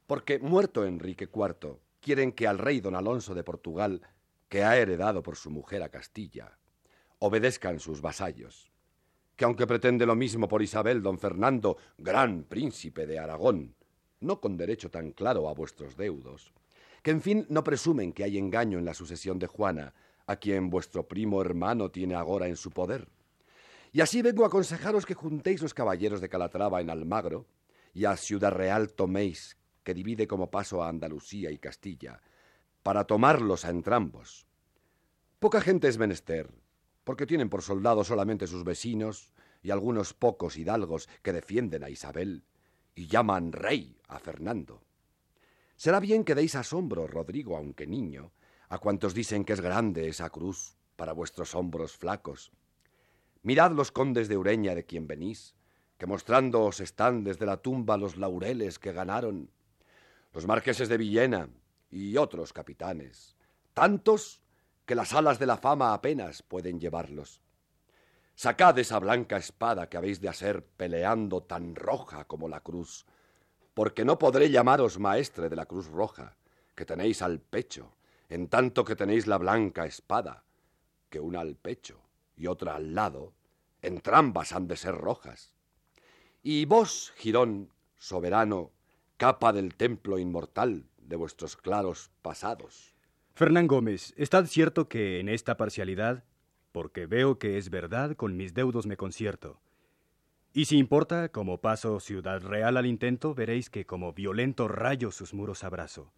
Porque 0.06 0.38
muerto 0.38 0.84
Enrique 0.84 1.28
IV, 1.32 1.78
quieren 2.06 2.30
que 2.30 2.46
al 2.46 2.58
rey 2.58 2.78
don 2.80 2.94
Alonso 2.94 3.34
de 3.34 3.42
Portugal, 3.42 4.00
que 4.48 4.62
ha 4.62 4.76
heredado 4.76 5.24
por 5.24 5.34
su 5.34 5.50
mujer 5.50 5.82
a 5.82 5.88
Castilla, 5.88 6.56
obedezcan 7.18 7.80
sus 7.80 8.00
vasallos. 8.00 8.70
que 9.34 9.44
aunque 9.44 9.66
pretende 9.66 10.06
lo 10.06 10.14
mismo 10.14 10.46
por 10.46 10.62
Isabel, 10.62 11.02
don 11.02 11.18
Fernando, 11.18 11.76
gran 11.98 12.44
príncipe 12.44 13.06
de 13.06 13.18
Aragón, 13.18 13.74
no 14.20 14.40
con 14.40 14.56
derecho 14.56 14.88
tan 14.88 15.10
claro 15.10 15.48
a 15.48 15.52
vuestros 15.52 15.96
deudos, 15.96 16.52
que 17.02 17.10
en 17.10 17.20
fin 17.20 17.44
no 17.50 17.64
presumen 17.64 18.12
que 18.12 18.22
hay 18.22 18.38
engaño 18.38 18.78
en 18.78 18.84
la 18.84 18.94
sucesión 18.94 19.40
de 19.40 19.48
Juana, 19.48 19.92
a 20.26 20.36
quien 20.36 20.70
vuestro 20.70 21.08
primo 21.08 21.42
hermano 21.42 21.90
tiene 21.90 22.14
agora 22.14 22.46
en 22.46 22.56
su 22.56 22.70
poder. 22.70 23.08
Y 23.92 24.00
así 24.00 24.22
vengo 24.22 24.44
a 24.44 24.46
aconsejaros 24.46 25.04
que 25.04 25.14
juntéis 25.14 25.60
los 25.60 25.74
caballeros 25.74 26.20
de 26.20 26.28
Calatrava 26.28 26.80
en 26.80 26.88
Almagro, 26.88 27.46
y 27.92 28.04
a 28.04 28.16
Ciudad 28.16 28.52
Real 28.52 28.92
toméis, 28.92 29.56
que 29.86 29.94
divide 29.94 30.26
como 30.26 30.50
paso 30.50 30.82
a 30.82 30.88
Andalucía 30.88 31.52
y 31.52 31.58
Castilla, 31.58 32.20
para 32.82 33.04
tomarlos 33.04 33.64
a 33.64 33.70
entrambos. 33.70 34.44
Poca 35.38 35.60
gente 35.60 35.86
es 35.86 35.96
menester, 35.96 36.50
porque 37.04 37.24
tienen 37.24 37.48
por 37.48 37.62
soldados 37.62 38.08
solamente 38.08 38.48
sus 38.48 38.64
vecinos 38.64 39.32
y 39.62 39.70
algunos 39.70 40.12
pocos 40.12 40.56
hidalgos 40.56 41.08
que 41.22 41.32
defienden 41.32 41.84
a 41.84 41.90
Isabel 41.90 42.42
y 42.96 43.06
llaman 43.06 43.52
rey 43.52 43.96
a 44.08 44.18
Fernando. 44.18 44.82
Será 45.76 46.00
bien 46.00 46.24
que 46.24 46.34
deis 46.34 46.56
asombro, 46.56 47.06
Rodrigo, 47.06 47.56
aunque 47.56 47.86
niño, 47.86 48.32
a 48.68 48.78
cuantos 48.78 49.14
dicen 49.14 49.44
que 49.44 49.52
es 49.52 49.60
grande 49.60 50.08
esa 50.08 50.30
cruz 50.30 50.78
para 50.96 51.12
vuestros 51.12 51.54
hombros 51.54 51.96
flacos. 51.96 52.50
Mirad 53.44 53.70
los 53.70 53.92
condes 53.92 54.26
de 54.26 54.36
Ureña 54.36 54.74
de 54.74 54.84
quien 54.84 55.06
venís, 55.06 55.54
que 55.96 56.06
mostrándoos 56.06 56.80
están 56.80 57.22
desde 57.22 57.46
la 57.46 57.58
tumba 57.58 57.96
los 57.96 58.16
laureles 58.16 58.80
que 58.80 58.92
ganaron, 58.92 59.52
los 60.36 60.46
marqueses 60.46 60.90
de 60.90 60.98
Villena 60.98 61.48
y 61.88 62.18
otros 62.18 62.52
capitanes, 62.52 63.38
tantos 63.72 64.42
que 64.84 64.94
las 64.94 65.14
alas 65.14 65.38
de 65.38 65.46
la 65.46 65.56
fama 65.56 65.94
apenas 65.94 66.42
pueden 66.42 66.78
llevarlos. 66.78 67.40
Sacad 68.34 68.78
esa 68.78 68.98
blanca 68.98 69.38
espada 69.38 69.88
que 69.88 69.96
habéis 69.96 70.20
de 70.20 70.28
hacer 70.28 70.62
peleando 70.62 71.44
tan 71.44 71.74
roja 71.74 72.26
como 72.26 72.50
la 72.50 72.60
cruz, 72.60 73.06
porque 73.72 74.04
no 74.04 74.18
podré 74.18 74.50
llamaros 74.50 74.98
maestre 74.98 75.48
de 75.48 75.56
la 75.56 75.64
cruz 75.64 75.86
roja, 75.86 76.36
que 76.74 76.84
tenéis 76.84 77.22
al 77.22 77.40
pecho, 77.40 77.96
en 78.28 78.48
tanto 78.48 78.84
que 78.84 78.94
tenéis 78.94 79.26
la 79.26 79.38
blanca 79.38 79.86
espada, 79.86 80.44
que 81.08 81.18
una 81.18 81.40
al 81.40 81.56
pecho 81.56 82.10
y 82.36 82.46
otra 82.46 82.76
al 82.76 82.94
lado, 82.94 83.32
entrambas 83.80 84.52
han 84.52 84.68
de 84.68 84.76
ser 84.76 84.96
rojas. 84.96 85.54
Y 86.42 86.66
vos, 86.66 87.14
Girón, 87.16 87.72
soberano, 87.96 88.75
capa 89.16 89.52
del 89.52 89.74
templo 89.74 90.18
inmortal 90.18 90.84
de 90.98 91.16
vuestros 91.16 91.56
claros 91.56 92.10
pasados. 92.22 92.94
Fernán 93.34 93.66
Gómez, 93.66 94.14
¿estad 94.16 94.46
cierto 94.46 94.88
que 94.88 95.20
en 95.20 95.28
esta 95.28 95.56
parcialidad 95.56 96.24
porque 96.76 97.06
veo 97.06 97.38
que 97.38 97.56
es 97.56 97.70
verdad, 97.70 98.16
con 98.16 98.36
mis 98.36 98.52
deudos 98.52 98.84
me 98.84 98.98
concierto. 98.98 99.58
Y 100.52 100.66
si 100.66 100.76
importa, 100.76 101.30
como 101.30 101.62
paso 101.62 102.00
Ciudad 102.00 102.42
Real 102.42 102.76
al 102.76 102.84
intento, 102.84 103.34
veréis 103.34 103.70
que 103.70 103.86
como 103.86 104.12
violento 104.12 104.68
rayo 104.68 105.10
sus 105.10 105.32
muros 105.32 105.64
abrazo. 105.64 106.12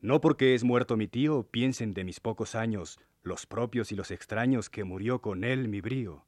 No 0.00 0.20
porque 0.20 0.54
es 0.54 0.62
muerto 0.62 0.96
mi 0.96 1.08
tío, 1.08 1.42
piensen 1.50 1.92
de 1.92 2.04
mis 2.04 2.20
pocos 2.20 2.54
años, 2.54 3.00
los 3.24 3.46
propios 3.46 3.90
y 3.90 3.96
los 3.96 4.12
extraños, 4.12 4.70
que 4.70 4.84
murió 4.84 5.20
con 5.20 5.42
él 5.42 5.66
mi 5.66 5.80
brío. 5.80 6.24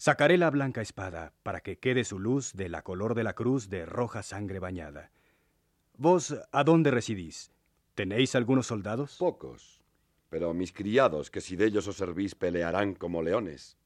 Sacaré 0.00 0.38
la 0.38 0.48
blanca 0.48 0.80
espada, 0.80 1.34
para 1.42 1.60
que 1.60 1.78
quede 1.78 2.04
su 2.04 2.18
luz 2.18 2.54
de 2.54 2.70
la 2.70 2.80
color 2.82 3.14
de 3.14 3.22
la 3.22 3.34
cruz 3.34 3.68
de 3.68 3.84
roja 3.84 4.22
sangre 4.22 4.58
bañada. 4.58 5.10
¿Vos 5.98 6.34
a 6.52 6.64
dónde 6.64 6.90
residís? 6.90 7.52
¿Tenéis 7.94 8.34
algunos 8.34 8.66
soldados? 8.66 9.18
Pocos 9.18 9.80
pero 10.30 10.54
mis 10.54 10.72
criados, 10.72 11.30
que 11.30 11.42
si 11.42 11.56
de 11.56 11.66
ellos 11.66 11.86
os 11.88 11.96
servís, 11.96 12.34
pelearán 12.34 12.94
como 12.94 13.20
leones. 13.20 13.76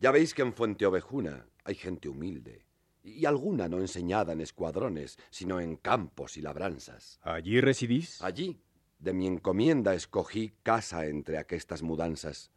Ya 0.00 0.10
veis 0.10 0.34
que 0.34 0.42
en 0.42 0.54
Fuente 0.54 0.86
Ovejuna 0.86 1.46
hay 1.64 1.74
gente 1.74 2.08
humilde, 2.08 2.64
y 3.04 3.26
alguna 3.26 3.68
no 3.68 3.78
enseñada 3.78 4.32
en 4.32 4.40
escuadrones, 4.40 5.18
sino 5.30 5.60
en 5.60 5.76
campos 5.76 6.38
y 6.38 6.40
labranzas. 6.40 7.20
¿Allí 7.22 7.60
residís? 7.60 8.20
Allí. 8.22 8.58
De 8.98 9.12
mi 9.12 9.26
encomienda 9.26 9.94
escogí 9.94 10.54
casa 10.62 11.06
entre 11.06 11.36
aquestas 11.36 11.82
mudanzas. 11.82 12.50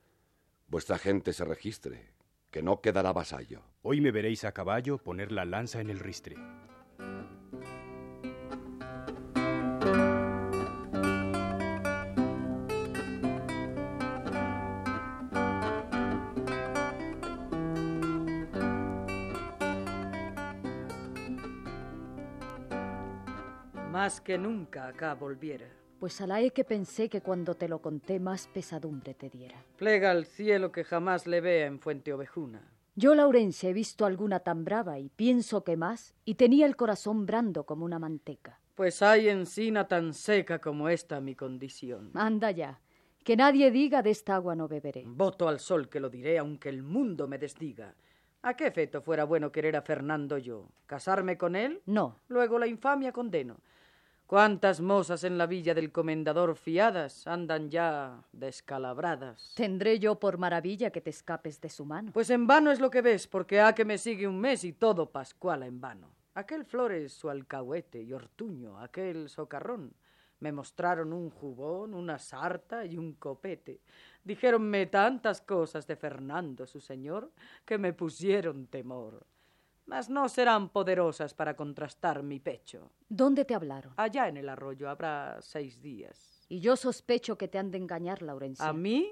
Vuestra 0.68 0.98
gente 0.98 1.34
se 1.34 1.44
registre, 1.44 2.14
que 2.52 2.64
no 2.64 2.82
quedará 2.82 3.14
vasallo. 3.14 3.64
Hoy 3.82 4.02
me 4.02 4.12
veréis 4.12 4.44
a 4.44 4.52
caballo 4.52 4.98
poner 4.98 5.32
la 5.32 5.46
lanza 5.46 5.82
en 5.82 5.90
el 5.90 6.00
ristre. 6.00 6.36
Más 23.92 24.22
que 24.22 24.38
nunca 24.38 24.88
acá 24.88 25.14
volviera. 25.14 25.79
Pues 26.00 26.22
a 26.22 26.28
la 26.28 26.40
e 26.40 26.52
que 26.52 26.64
pensé 26.64 27.10
que 27.10 27.20
cuando 27.20 27.56
te 27.56 27.68
lo 27.68 27.80
conté 27.80 28.22
más 28.22 28.48
pesadumbre 28.48 29.14
te 29.14 29.30
diera. 29.30 29.66
Plega 29.76 30.12
al 30.12 30.26
cielo 30.26 30.72
que 30.72 30.86
jamás 30.86 31.28
le 31.28 31.42
vea 31.42 31.66
en 31.66 31.80
Fuente 31.80 32.14
Ovejuna. 32.14 32.62
Yo, 32.96 33.16
Laurencia, 33.16 33.70
he 33.70 33.74
visto 33.74 34.06
alguna 34.06 34.40
tan 34.40 34.64
brava 34.64 34.98
y 34.98 35.10
pienso 35.10 35.64
que 35.66 35.76
más, 35.76 36.16
y 36.24 36.36
tenía 36.36 36.66
el 36.66 36.78
corazón 36.78 37.26
brando 37.26 37.66
como 37.66 37.84
una 37.84 38.00
manteca. 38.00 38.60
Pues 38.76 39.02
hay 39.02 39.28
encina 39.28 39.90
tan 39.90 40.14
seca 40.14 40.60
como 40.60 40.88
esta 40.88 41.20
mi 41.20 41.36
condición. 41.36 42.12
Anda 42.14 42.52
ya, 42.52 42.80
que 43.26 43.36
nadie 43.36 43.70
diga 43.70 44.02
de 44.02 44.12
esta 44.12 44.36
agua 44.36 44.56
no 44.56 44.70
beberé. 44.70 45.04
Voto 45.06 45.50
al 45.50 45.60
sol 45.60 45.90
que 45.90 46.00
lo 46.00 46.10
diré, 46.10 46.38
aunque 46.38 46.70
el 46.70 46.82
mundo 46.82 47.28
me 47.28 47.38
desdiga. 47.38 47.94
¿A 48.42 48.56
qué 48.56 48.68
efecto 48.68 49.02
fuera 49.02 49.26
bueno 49.26 49.52
querer 49.52 49.76
a 49.76 49.82
Fernando 49.82 50.38
yo? 50.38 50.70
¿Casarme 50.86 51.38
con 51.38 51.58
él? 51.58 51.82
No. 51.86 52.22
Luego 52.30 52.58
la 52.58 52.68
infamia 52.68 53.12
condeno. 53.12 53.58
¿Cuántas 54.30 54.80
mozas 54.80 55.24
en 55.24 55.40
la 55.40 55.48
villa 55.48 55.74
del 55.74 55.92
comendador 55.92 56.56
fiadas 56.56 57.26
andan 57.26 57.72
ya 57.72 58.24
descalabradas? 58.32 59.56
Tendré 59.56 59.98
yo 59.98 60.20
por 60.20 60.38
maravilla 60.38 60.92
que 60.92 61.02
te 61.02 61.10
escapes 61.10 61.60
de 61.60 61.68
su 61.68 61.84
mano. 61.84 62.12
Pues 62.14 62.30
en 62.30 62.46
vano 62.46 62.70
es 62.70 62.80
lo 62.80 62.92
que 62.92 63.02
ves, 63.02 63.26
porque 63.26 63.60
ha 63.60 63.74
que 63.74 63.86
me 63.86 63.98
sigue 63.98 64.28
un 64.28 64.40
mes 64.40 64.64
y 64.66 64.74
todo 64.74 65.10
Pascuala 65.10 65.66
en 65.66 65.82
vano. 65.82 66.12
Aquel 66.36 66.64
Flores 66.64 67.12
su 67.12 67.28
alcahuete 67.28 68.04
y 68.04 68.14
Ortuño, 68.14 68.78
aquel 68.78 69.30
socarrón, 69.30 69.96
me 70.42 70.52
mostraron 70.52 71.12
un 71.12 71.32
jubón, 71.32 71.96
una 71.96 72.20
sarta 72.20 72.86
y 72.86 73.00
un 73.00 73.14
copete. 73.14 73.82
Dijéronme 74.24 74.86
tantas 74.86 75.42
cosas 75.42 75.88
de 75.88 75.96
Fernando, 75.96 76.68
su 76.68 76.80
señor, 76.80 77.32
que 77.66 77.80
me 77.80 77.94
pusieron 77.94 78.68
temor 78.68 79.26
mas 79.90 80.08
no 80.08 80.30
serán 80.30 80.70
poderosas 80.70 81.34
para 81.34 81.56
contrastar 81.56 82.22
mi 82.22 82.40
pecho. 82.40 82.92
¿Dónde 83.10 83.44
te 83.44 83.56
hablaron? 83.56 83.94
Allá 83.98 84.28
en 84.28 84.38
el 84.38 84.48
arroyo 84.48 84.88
habrá 84.88 85.42
seis 85.42 85.82
días. 85.82 86.46
Y 86.48 86.60
yo 86.60 86.76
sospecho 86.76 87.38
que 87.38 87.48
te 87.48 87.58
han 87.58 87.72
de 87.72 87.80
engañar, 87.80 88.22
Laurencia. 88.22 88.68
¿A 88.68 88.74
mí? 88.74 89.12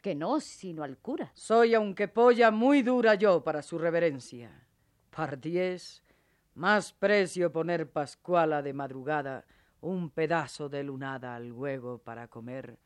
Que 0.00 0.14
no, 0.14 0.38
sino 0.38 0.84
al 0.84 0.96
cura. 0.98 1.32
Soy 1.34 1.74
aunque 1.74 2.06
polla 2.06 2.52
muy 2.52 2.82
dura 2.82 3.16
yo 3.16 3.42
para 3.42 3.62
su 3.62 3.78
reverencia. 3.78 4.68
Par 5.10 5.40
diez, 5.40 6.04
más 6.54 6.92
precio 6.92 7.50
poner 7.50 7.90
pascuala 7.90 8.62
de 8.62 8.72
madrugada 8.72 9.44
un 9.80 10.10
pedazo 10.10 10.68
de 10.68 10.84
lunada 10.84 11.34
al 11.34 11.50
huevo 11.50 11.98
para 11.98 12.28
comer, 12.28 12.78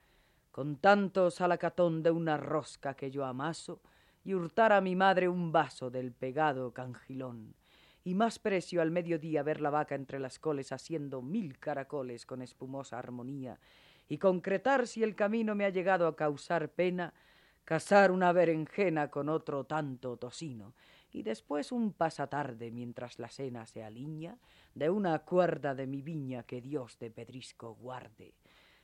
con 0.51 0.77
tanto 0.77 1.31
salacatón 1.31 2.03
de 2.03 2.11
una 2.11 2.39
rosca 2.39 2.95
que 2.95 3.11
yo 3.11 3.27
amaso, 3.27 3.83
y 4.27 4.35
hurtar 4.35 4.73
a 4.73 4.81
mi 4.81 4.97
madre 4.97 5.29
un 5.29 5.53
vaso 5.53 5.89
del 5.89 6.11
pegado 6.11 6.75
cangilón, 6.75 7.55
y 8.03 8.15
más 8.15 8.41
precio 8.41 8.83
al 8.83 8.91
mediodía 8.91 9.45
ver 9.45 9.61
la 9.61 9.71
vaca 9.71 9.95
entre 9.95 10.19
las 10.19 10.41
coles 10.41 10.73
haciendo 10.73 11.23
mil 11.23 11.61
caracoles 11.61 12.27
con 12.27 12.43
espumosa 12.43 12.99
armonía, 12.99 13.61
y 14.09 14.19
concretar 14.19 14.89
si 14.89 15.05
el 15.05 15.15
camino 15.15 15.55
me 15.55 15.65
ha 15.65 15.69
llegado 15.69 16.09
a 16.09 16.17
causar 16.17 16.71
pena, 16.71 17.15
cazar 17.65 18.11
una 18.11 18.33
berenjena 18.33 19.13
con 19.13 19.29
otro 19.29 19.63
tanto 19.63 20.17
tocino, 20.17 20.75
y 21.13 21.23
después 21.23 21.71
un 21.71 21.93
pasatarde 21.93 22.73
mientras 22.73 23.21
la 23.21 23.29
cena 23.29 23.65
se 23.65 23.85
aliña 23.85 24.39
de 24.75 24.91
una 24.91 25.21
cuerda 25.21 25.77
de 25.77 25.87
mi 25.87 26.03
viña 26.03 26.43
que 26.43 26.61
Dios 26.61 26.99
de 26.99 27.13
pedrisco 27.13 27.77
guarde, 27.77 28.35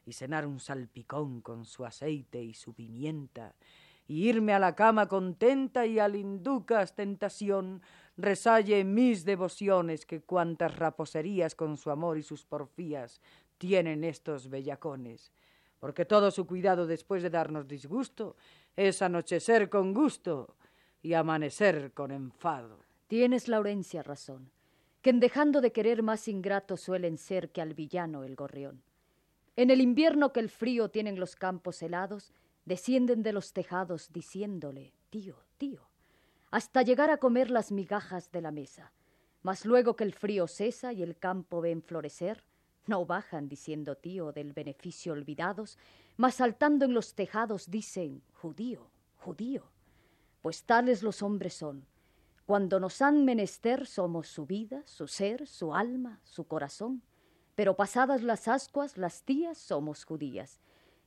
y 0.07 0.13
cenar 0.13 0.47
un 0.47 0.61
salpicón 0.61 1.41
con 1.41 1.65
su 1.65 1.85
aceite 1.85 2.41
y 2.41 2.55
su 2.55 2.75
pimienta, 2.75 3.57
y 4.07 4.29
irme 4.29 4.53
a 4.53 4.59
la 4.59 4.75
cama 4.75 5.09
contenta 5.09 5.87
y 5.87 5.99
al 5.99 6.17
inducas 6.17 6.95
tentación 6.95 7.83
resalle 8.17 8.85
mis 8.85 9.25
devociones 9.25 10.07
que 10.07 10.21
cuantas 10.21 10.77
raposerías 10.77 11.55
con 11.55 11.77
su 11.77 11.91
amor 11.91 12.19
y 12.19 12.23
sus 12.23 12.45
porfías 12.45 13.21
tienen 13.59 14.05
estos 14.05 14.51
bellacones, 14.51 15.33
porque 15.79 16.05
todo 16.05 16.31
su 16.31 16.47
cuidado 16.47 16.87
después 16.87 17.23
de 17.23 17.31
darnos 17.31 17.69
disgusto 17.69 18.37
es 18.77 19.03
anochecer 19.03 19.69
con 19.71 19.95
gusto 19.95 20.57
y 21.03 21.15
amanecer 21.15 21.93
con 21.93 22.11
enfado. 22.11 22.79
Tienes, 23.09 23.49
Laurencia, 23.49 24.03
razón, 24.03 24.51
que 25.01 25.11
en 25.11 25.21
dejando 25.21 25.61
de 25.61 25.73
querer 25.73 26.03
más 26.03 26.29
ingratos 26.29 26.81
suelen 26.81 27.19
ser 27.19 27.51
que 27.51 27.61
al 27.61 27.75
villano 27.75 28.25
el 28.25 28.37
gorrión. 28.37 28.83
En 29.57 29.71
el 29.71 29.81
invierno 29.81 30.33
que 30.33 30.41
el 30.41 30.49
frío 30.49 30.89
tienen 30.89 31.21
los 31.21 31.37
campos 31.37 31.83
helados, 31.83 32.33
descienden 32.65 33.23
de 33.23 33.33
los 33.33 33.53
tejados 33.53 34.13
diciéndole, 34.13 34.95
tío, 35.11 35.37
tío, 35.59 35.89
hasta 36.51 36.83
llegar 36.83 37.11
a 37.11 37.19
comer 37.19 37.51
las 37.51 37.73
migajas 37.73 38.31
de 38.31 38.41
la 38.41 38.51
mesa. 38.51 38.93
Mas 39.43 39.65
luego 39.65 39.97
que 39.97 40.05
el 40.05 40.15
frío 40.15 40.47
cesa 40.47 40.93
y 40.93 41.03
el 41.03 41.19
campo 41.19 41.61
ven 41.61 41.83
florecer, 41.83 42.45
no 42.87 43.07
bajan 43.07 43.49
diciendo 43.49 43.97
tío 43.97 44.33
del 44.33 44.53
beneficio 44.53 45.13
olvidados, 45.13 45.79
mas 46.17 46.37
saltando 46.37 46.85
en 46.85 46.95
los 46.95 47.15
tejados 47.15 47.71
dicen 47.71 48.23
judío, 48.35 48.91
judío. 49.17 49.71
Pues 50.43 50.65
tales 50.65 51.03
los 51.03 51.23
hombres 51.23 51.55
son. 51.55 51.87
Cuando 52.47 52.81
nos 52.81 53.01
han 53.01 53.25
menester 53.25 53.87
somos 53.87 54.29
su 54.29 54.47
vida, 54.47 54.83
su 54.85 55.07
ser, 55.07 55.47
su 55.47 55.75
alma, 55.75 56.21
su 56.25 56.45
corazón. 56.45 57.03
Pero 57.55 57.77
pasadas 57.77 58.23
las 58.23 58.49
ascuas, 58.49 58.99
las 58.99 59.23
tías 59.23 59.59
somos 59.59 60.05
judías. 60.05 60.61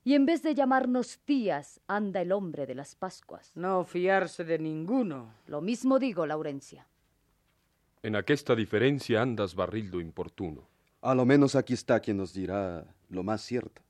Y 0.08 0.14
en 0.14 0.28
vez 0.28 0.44
de 0.44 0.54
llamarnos 0.54 1.18
tías, 1.26 1.82
anda 1.88 2.22
el 2.22 2.32
hombre 2.32 2.68
de 2.68 2.76
las 2.76 2.94
Pascuas. 2.94 3.52
No 3.56 3.84
fiarse 3.86 4.44
de 4.44 4.60
ninguno. 4.60 5.34
Lo 5.48 5.62
mismo 5.62 5.98
digo, 5.98 6.28
Laurencia. 6.28 6.86
En 8.04 8.16
aquesta 8.16 8.56
diferencia 8.56 9.24
andas 9.24 9.56
barrildo 9.56 10.00
importuno. 10.00 10.70
A 11.02 11.16
lo 11.16 11.26
menos 11.26 11.56
aquí 11.56 11.74
está 11.74 12.00
quien 12.02 12.18
nos 12.18 12.36
dirá 12.36 12.86
lo 13.10 13.24
más 13.24 13.42
cierto. 13.42 13.82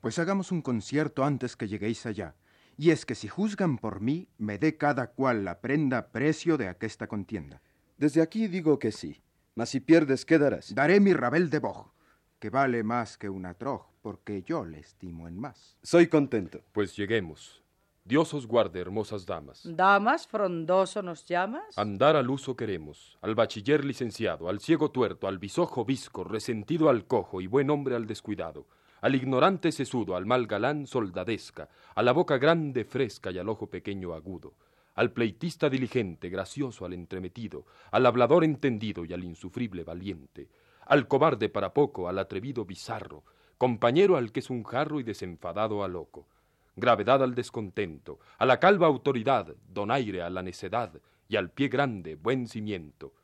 Pues 0.00 0.18
hagamos 0.18 0.50
un 0.50 0.60
concierto 0.60 1.22
antes 1.22 1.54
que 1.54 1.68
lleguéis 1.68 2.04
allá. 2.04 2.34
Y 2.76 2.90
es 2.90 3.06
que 3.06 3.14
si 3.14 3.28
juzgan 3.28 3.78
por 3.78 4.00
mí, 4.00 4.26
me 4.38 4.58
dé 4.58 4.76
cada 4.76 5.12
cual 5.12 5.44
la 5.44 5.60
prenda 5.60 6.08
precio 6.08 6.58
de 6.58 6.66
aquesta 6.66 7.06
contienda. 7.06 7.62
Desde 7.96 8.22
aquí 8.22 8.48
digo 8.48 8.80
que 8.80 8.90
sí, 8.90 9.22
mas 9.54 9.68
si 9.68 9.78
pierdes, 9.78 10.24
¿qué 10.24 10.36
darás? 10.36 10.74
Daré 10.74 10.98
mi 10.98 11.12
rabel 11.12 11.48
de 11.48 11.60
boj, 11.60 11.92
que 12.40 12.50
vale 12.50 12.82
más 12.82 13.18
que 13.18 13.28
una 13.28 13.54
troj, 13.54 13.86
porque 14.00 14.42
yo 14.42 14.64
le 14.64 14.80
estimo 14.80 15.28
en 15.28 15.38
más. 15.38 15.76
Soy 15.82 16.08
contento. 16.08 16.60
Pues 16.72 16.96
lleguemos. 16.96 17.62
Dios 18.02 18.32
os 18.32 18.46
guarde, 18.46 18.80
hermosas 18.80 19.26
damas. 19.26 19.60
Damas, 19.62 20.26
frondoso 20.26 21.02
nos 21.02 21.26
llamas. 21.26 21.76
Andar 21.76 22.16
al 22.16 22.30
uso 22.30 22.56
queremos, 22.56 23.18
al 23.20 23.34
bachiller 23.34 23.84
licenciado, 23.84 24.48
al 24.48 24.58
ciego 24.58 24.90
tuerto, 24.90 25.28
al 25.28 25.38
bisojo 25.38 25.84
visco, 25.84 26.24
resentido 26.24 26.88
al 26.88 27.06
cojo 27.06 27.42
y 27.42 27.46
buen 27.46 27.68
hombre 27.68 27.94
al 27.94 28.06
descuidado, 28.06 28.66
al 29.02 29.14
ignorante 29.14 29.70
sesudo, 29.70 30.16
al 30.16 30.24
mal 30.24 30.46
galán 30.46 30.86
soldadesca, 30.86 31.68
a 31.94 32.02
la 32.02 32.12
boca 32.12 32.38
grande 32.38 32.84
fresca 32.84 33.30
y 33.30 33.38
al 33.38 33.50
ojo 33.50 33.68
pequeño 33.68 34.14
agudo, 34.14 34.54
al 34.94 35.12
pleitista 35.12 35.68
diligente, 35.68 36.30
gracioso 36.30 36.86
al 36.86 36.94
entremetido, 36.94 37.66
al 37.90 38.06
hablador 38.06 38.44
entendido 38.44 39.04
y 39.04 39.12
al 39.12 39.24
insufrible 39.24 39.84
valiente, 39.84 40.48
al 40.90 41.06
cobarde 41.06 41.48
para 41.48 41.72
poco, 41.72 42.08
al 42.08 42.18
atrevido 42.18 42.64
bizarro, 42.64 43.22
compañero 43.58 44.16
al 44.16 44.32
que 44.32 44.40
es 44.40 44.50
un 44.50 44.64
jarro 44.64 44.98
y 44.98 45.04
desenfadado 45.04 45.84
a 45.84 45.88
loco, 45.88 46.26
gravedad 46.74 47.22
al 47.22 47.36
descontento, 47.36 48.18
a 48.38 48.44
la 48.44 48.58
calva 48.58 48.88
autoridad, 48.88 49.54
donaire 49.72 50.20
a 50.20 50.30
la 50.30 50.42
necedad, 50.42 51.00
y 51.28 51.36
al 51.36 51.50
pie 51.50 51.68
grande, 51.68 52.16
buen 52.16 52.48
cimiento, 52.48 53.14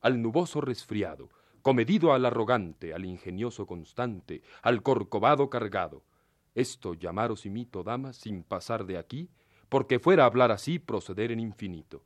al 0.00 0.20
nuboso 0.20 0.60
resfriado, 0.60 1.30
comedido 1.62 2.12
al 2.12 2.24
arrogante, 2.24 2.92
al 2.92 3.04
ingenioso 3.04 3.64
constante, 3.64 4.42
al 4.60 4.82
corcovado 4.82 5.48
cargado. 5.48 6.02
Esto 6.56 6.94
llamaros 6.94 7.46
imito, 7.46 7.84
damas, 7.84 8.16
sin 8.16 8.42
pasar 8.42 8.86
de 8.86 8.98
aquí, 8.98 9.30
porque 9.68 10.00
fuera 10.00 10.24
hablar 10.24 10.50
así 10.50 10.80
proceder 10.80 11.30
en 11.30 11.38
infinito. 11.38 12.02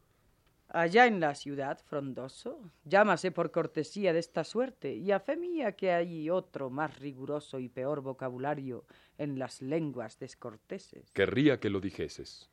Allá 0.71 1.07
en 1.07 1.19
la 1.19 1.35
ciudad, 1.35 1.81
frondoso, 1.83 2.61
llámase 2.85 3.31
por 3.31 3.51
cortesía 3.51 4.13
de 4.13 4.19
esta 4.19 4.45
suerte, 4.45 4.95
y 4.95 5.13
a 5.13 5.19
fe 5.19 5.37
mía 5.37 5.73
que 5.73 5.93
hay 5.93 6.29
otro 6.29 6.69
más 6.69 6.99
riguroso 6.99 7.59
y 7.59 7.71
peor 7.71 8.03
vocabulario 8.03 8.85
en 9.17 9.39
las 9.39 9.63
lenguas 9.63 10.19
descorteses. 10.19 11.11
Querría 11.13 11.59
que 11.59 11.71
lo 11.71 11.81
dijeses. 11.81 12.51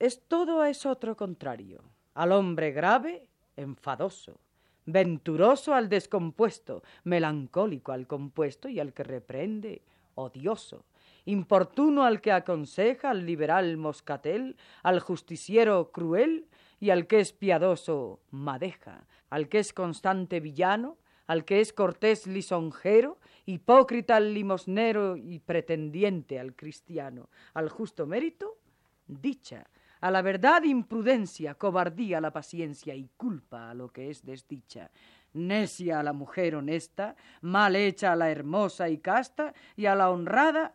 Es 0.00 0.22
todo 0.26 0.64
es 0.64 0.86
otro 0.86 1.16
contrario. 1.16 1.84
Al 2.14 2.32
hombre 2.32 2.72
grave, 2.72 3.28
enfadoso, 3.56 4.40
venturoso 4.86 5.72
al 5.72 5.88
descompuesto, 5.88 6.82
melancólico 7.04 7.92
al 7.92 8.08
compuesto 8.08 8.68
y 8.68 8.80
al 8.80 8.92
que 8.92 9.04
reprende, 9.04 9.82
odioso, 10.16 10.84
importuno 11.26 12.04
al 12.04 12.20
que 12.20 12.32
aconseja, 12.32 13.10
al 13.10 13.24
liberal 13.24 13.76
moscatel, 13.76 14.56
al 14.82 14.98
justiciero 15.00 15.92
cruel, 15.92 16.46
y 16.80 16.90
al 16.90 17.06
que 17.06 17.20
es 17.20 17.32
piadoso 17.32 18.20
madeja, 18.30 19.06
al 19.28 19.48
que 19.48 19.58
es 19.58 19.72
constante 19.72 20.40
villano, 20.40 20.96
al 21.26 21.44
que 21.44 21.60
es 21.60 21.72
cortés 21.72 22.26
lisonjero, 22.26 23.18
hipócrita 23.46 24.16
al 24.16 24.34
limosnero 24.34 25.16
y 25.16 25.38
pretendiente 25.38 26.40
al 26.40 26.56
cristiano, 26.56 27.28
al 27.54 27.68
justo 27.68 28.06
mérito, 28.06 28.58
dicha, 29.06 29.68
a 30.00 30.10
la 30.10 30.22
verdad 30.22 30.62
imprudencia, 30.62 31.54
cobardía 31.54 32.20
la 32.20 32.32
paciencia 32.32 32.94
y 32.94 33.10
culpa 33.16 33.70
a 33.70 33.74
lo 33.74 33.92
que 33.92 34.10
es 34.10 34.24
desdicha, 34.24 34.90
necia 35.34 36.00
a 36.00 36.02
la 36.02 36.14
mujer 36.14 36.56
honesta, 36.56 37.14
mal 37.42 37.76
hecha 37.76 38.12
a 38.12 38.16
la 38.16 38.30
hermosa 38.30 38.88
y 38.88 38.98
casta, 38.98 39.52
y 39.76 39.86
a 39.86 39.94
la 39.94 40.10
honrada. 40.10 40.74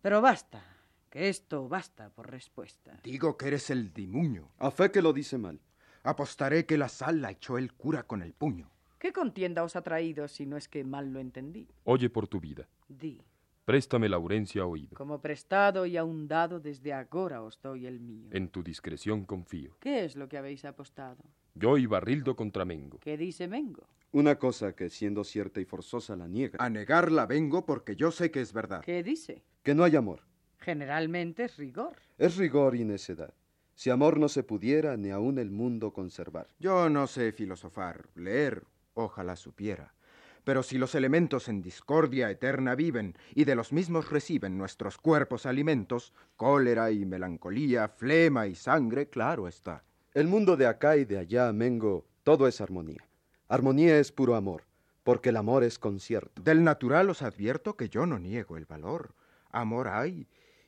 Pero 0.00 0.22
basta, 0.22 0.62
que 1.10 1.28
esto 1.28 1.68
basta 1.68 2.10
por 2.10 2.30
respuesta. 2.30 2.98
Digo 3.02 3.36
que 3.36 3.48
eres 3.48 3.70
el 3.70 3.92
dimuño. 3.92 4.50
A 4.58 4.70
fe 4.70 4.90
que 4.90 5.02
lo 5.02 5.12
dice 5.12 5.38
mal. 5.38 5.60
Apostaré 6.02 6.66
que 6.66 6.78
la 6.78 6.88
sal 6.88 7.20
la 7.20 7.30
echó 7.30 7.58
el 7.58 7.72
cura 7.72 8.04
con 8.04 8.22
el 8.22 8.32
puño. 8.32 8.70
¿Qué 8.98 9.12
contienda 9.12 9.64
os 9.64 9.76
ha 9.76 9.82
traído 9.82 10.28
si 10.28 10.46
no 10.46 10.56
es 10.56 10.68
que 10.68 10.84
mal 10.84 11.12
lo 11.12 11.20
entendí? 11.20 11.68
Oye 11.84 12.08
por 12.08 12.28
tu 12.28 12.40
vida. 12.40 12.68
Di. 12.88 13.20
Préstame 13.64 14.08
Laurencia 14.08 14.64
oído. 14.64 14.96
Como 14.96 15.20
prestado 15.20 15.86
y 15.86 15.96
aun 15.96 16.28
dado 16.28 16.60
desde 16.60 16.92
agora 16.92 17.42
os 17.42 17.60
doy 17.60 17.86
el 17.86 17.98
mío. 17.98 18.28
En 18.30 18.48
tu 18.48 18.62
discreción 18.62 19.24
confío. 19.24 19.76
¿Qué 19.80 20.04
es 20.04 20.14
lo 20.14 20.28
que 20.28 20.38
habéis 20.38 20.64
apostado? 20.64 21.24
Yo 21.54 21.76
y 21.76 21.86
Barrildo 21.86 22.36
contra 22.36 22.64
Mengo. 22.64 22.98
¿Qué 23.00 23.16
dice 23.16 23.48
Mengo? 23.48 23.88
Una 24.12 24.38
cosa 24.38 24.76
que 24.76 24.88
siendo 24.88 25.24
cierta 25.24 25.60
y 25.60 25.64
forzosa 25.64 26.14
la 26.14 26.28
niega. 26.28 26.64
A 26.64 26.70
negarla 26.70 27.26
vengo 27.26 27.66
porque 27.66 27.96
yo 27.96 28.12
sé 28.12 28.30
que 28.30 28.40
es 28.40 28.52
verdad. 28.52 28.82
¿Qué 28.82 29.02
dice? 29.02 29.42
Que 29.62 29.74
no 29.74 29.82
hay 29.82 29.96
amor. 29.96 30.20
Generalmente 30.66 31.44
es 31.44 31.58
rigor. 31.58 31.94
Es 32.18 32.36
rigor 32.38 32.74
y 32.74 32.84
necedad. 32.84 33.32
Si 33.76 33.88
amor 33.88 34.18
no 34.18 34.28
se 34.28 34.42
pudiera, 34.42 34.96
ni 34.96 35.10
aun 35.10 35.38
el 35.38 35.52
mundo 35.52 35.92
conservar. 35.92 36.48
Yo 36.58 36.90
no 36.90 37.06
sé 37.06 37.30
filosofar, 37.30 38.08
leer, 38.16 38.64
ojalá 38.94 39.36
supiera. 39.36 39.94
Pero 40.42 40.64
si 40.64 40.76
los 40.76 40.96
elementos 40.96 41.46
en 41.46 41.62
discordia 41.62 42.28
eterna 42.32 42.74
viven 42.74 43.16
y 43.32 43.44
de 43.44 43.54
los 43.54 43.72
mismos 43.72 44.10
reciben 44.10 44.58
nuestros 44.58 44.98
cuerpos 44.98 45.46
alimentos, 45.46 46.12
cólera 46.34 46.90
y 46.90 47.04
melancolía, 47.04 47.86
flema 47.86 48.48
y 48.48 48.56
sangre, 48.56 49.08
claro 49.08 49.46
está. 49.46 49.84
El 50.14 50.26
mundo 50.26 50.56
de 50.56 50.66
acá 50.66 50.96
y 50.96 51.04
de 51.04 51.18
allá, 51.18 51.52
Mengo, 51.52 52.08
todo 52.24 52.48
es 52.48 52.60
armonía. 52.60 53.06
Armonía 53.46 54.00
es 54.00 54.10
puro 54.10 54.34
amor, 54.34 54.64
porque 55.04 55.28
el 55.28 55.36
amor 55.36 55.62
es 55.62 55.78
concierto. 55.78 56.42
Del 56.42 56.64
natural 56.64 57.08
os 57.08 57.22
advierto 57.22 57.76
que 57.76 57.88
yo 57.88 58.04
no 58.04 58.18
niego 58.18 58.56
el 58.56 58.66
valor. 58.66 59.14
Amor 59.52 59.86
hay, 59.86 60.26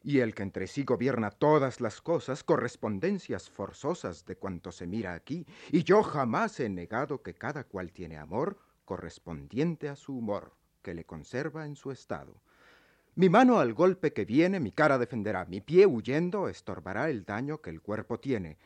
y 0.08 0.20
el 0.20 0.34
que 0.34 0.42
entre 0.42 0.66
sí 0.66 0.84
gobierna 0.84 1.30
todas 1.30 1.82
las 1.82 2.00
cosas, 2.00 2.42
correspondencias 2.42 3.50
forzosas 3.50 4.24
de 4.24 4.36
cuanto 4.36 4.72
se 4.72 4.86
mira 4.86 5.12
aquí, 5.12 5.46
y 5.70 5.84
yo 5.84 6.02
jamás 6.02 6.58
he 6.60 6.70
negado 6.70 7.22
que 7.22 7.34
cada 7.34 7.64
cual 7.64 7.92
tiene 7.92 8.16
amor 8.16 8.58
correspondiente 8.86 9.86
a 9.90 9.96
su 9.96 10.16
humor, 10.16 10.56
que 10.80 10.94
le 10.94 11.04
conserva 11.04 11.66
en 11.66 11.76
su 11.76 11.90
estado. 11.90 12.40
Mi 13.16 13.28
mano 13.28 13.58
al 13.58 13.74
golpe 13.74 14.14
que 14.14 14.24
viene, 14.24 14.60
mi 14.60 14.72
cara 14.72 14.96
defenderá, 14.96 15.44
mi 15.44 15.60
pie 15.60 15.84
huyendo 15.84 16.48
estorbará 16.48 17.10
el 17.10 17.26
daño 17.26 17.60
que 17.60 17.68
el 17.68 17.82
cuerpo 17.82 18.18
tiene. 18.18 18.56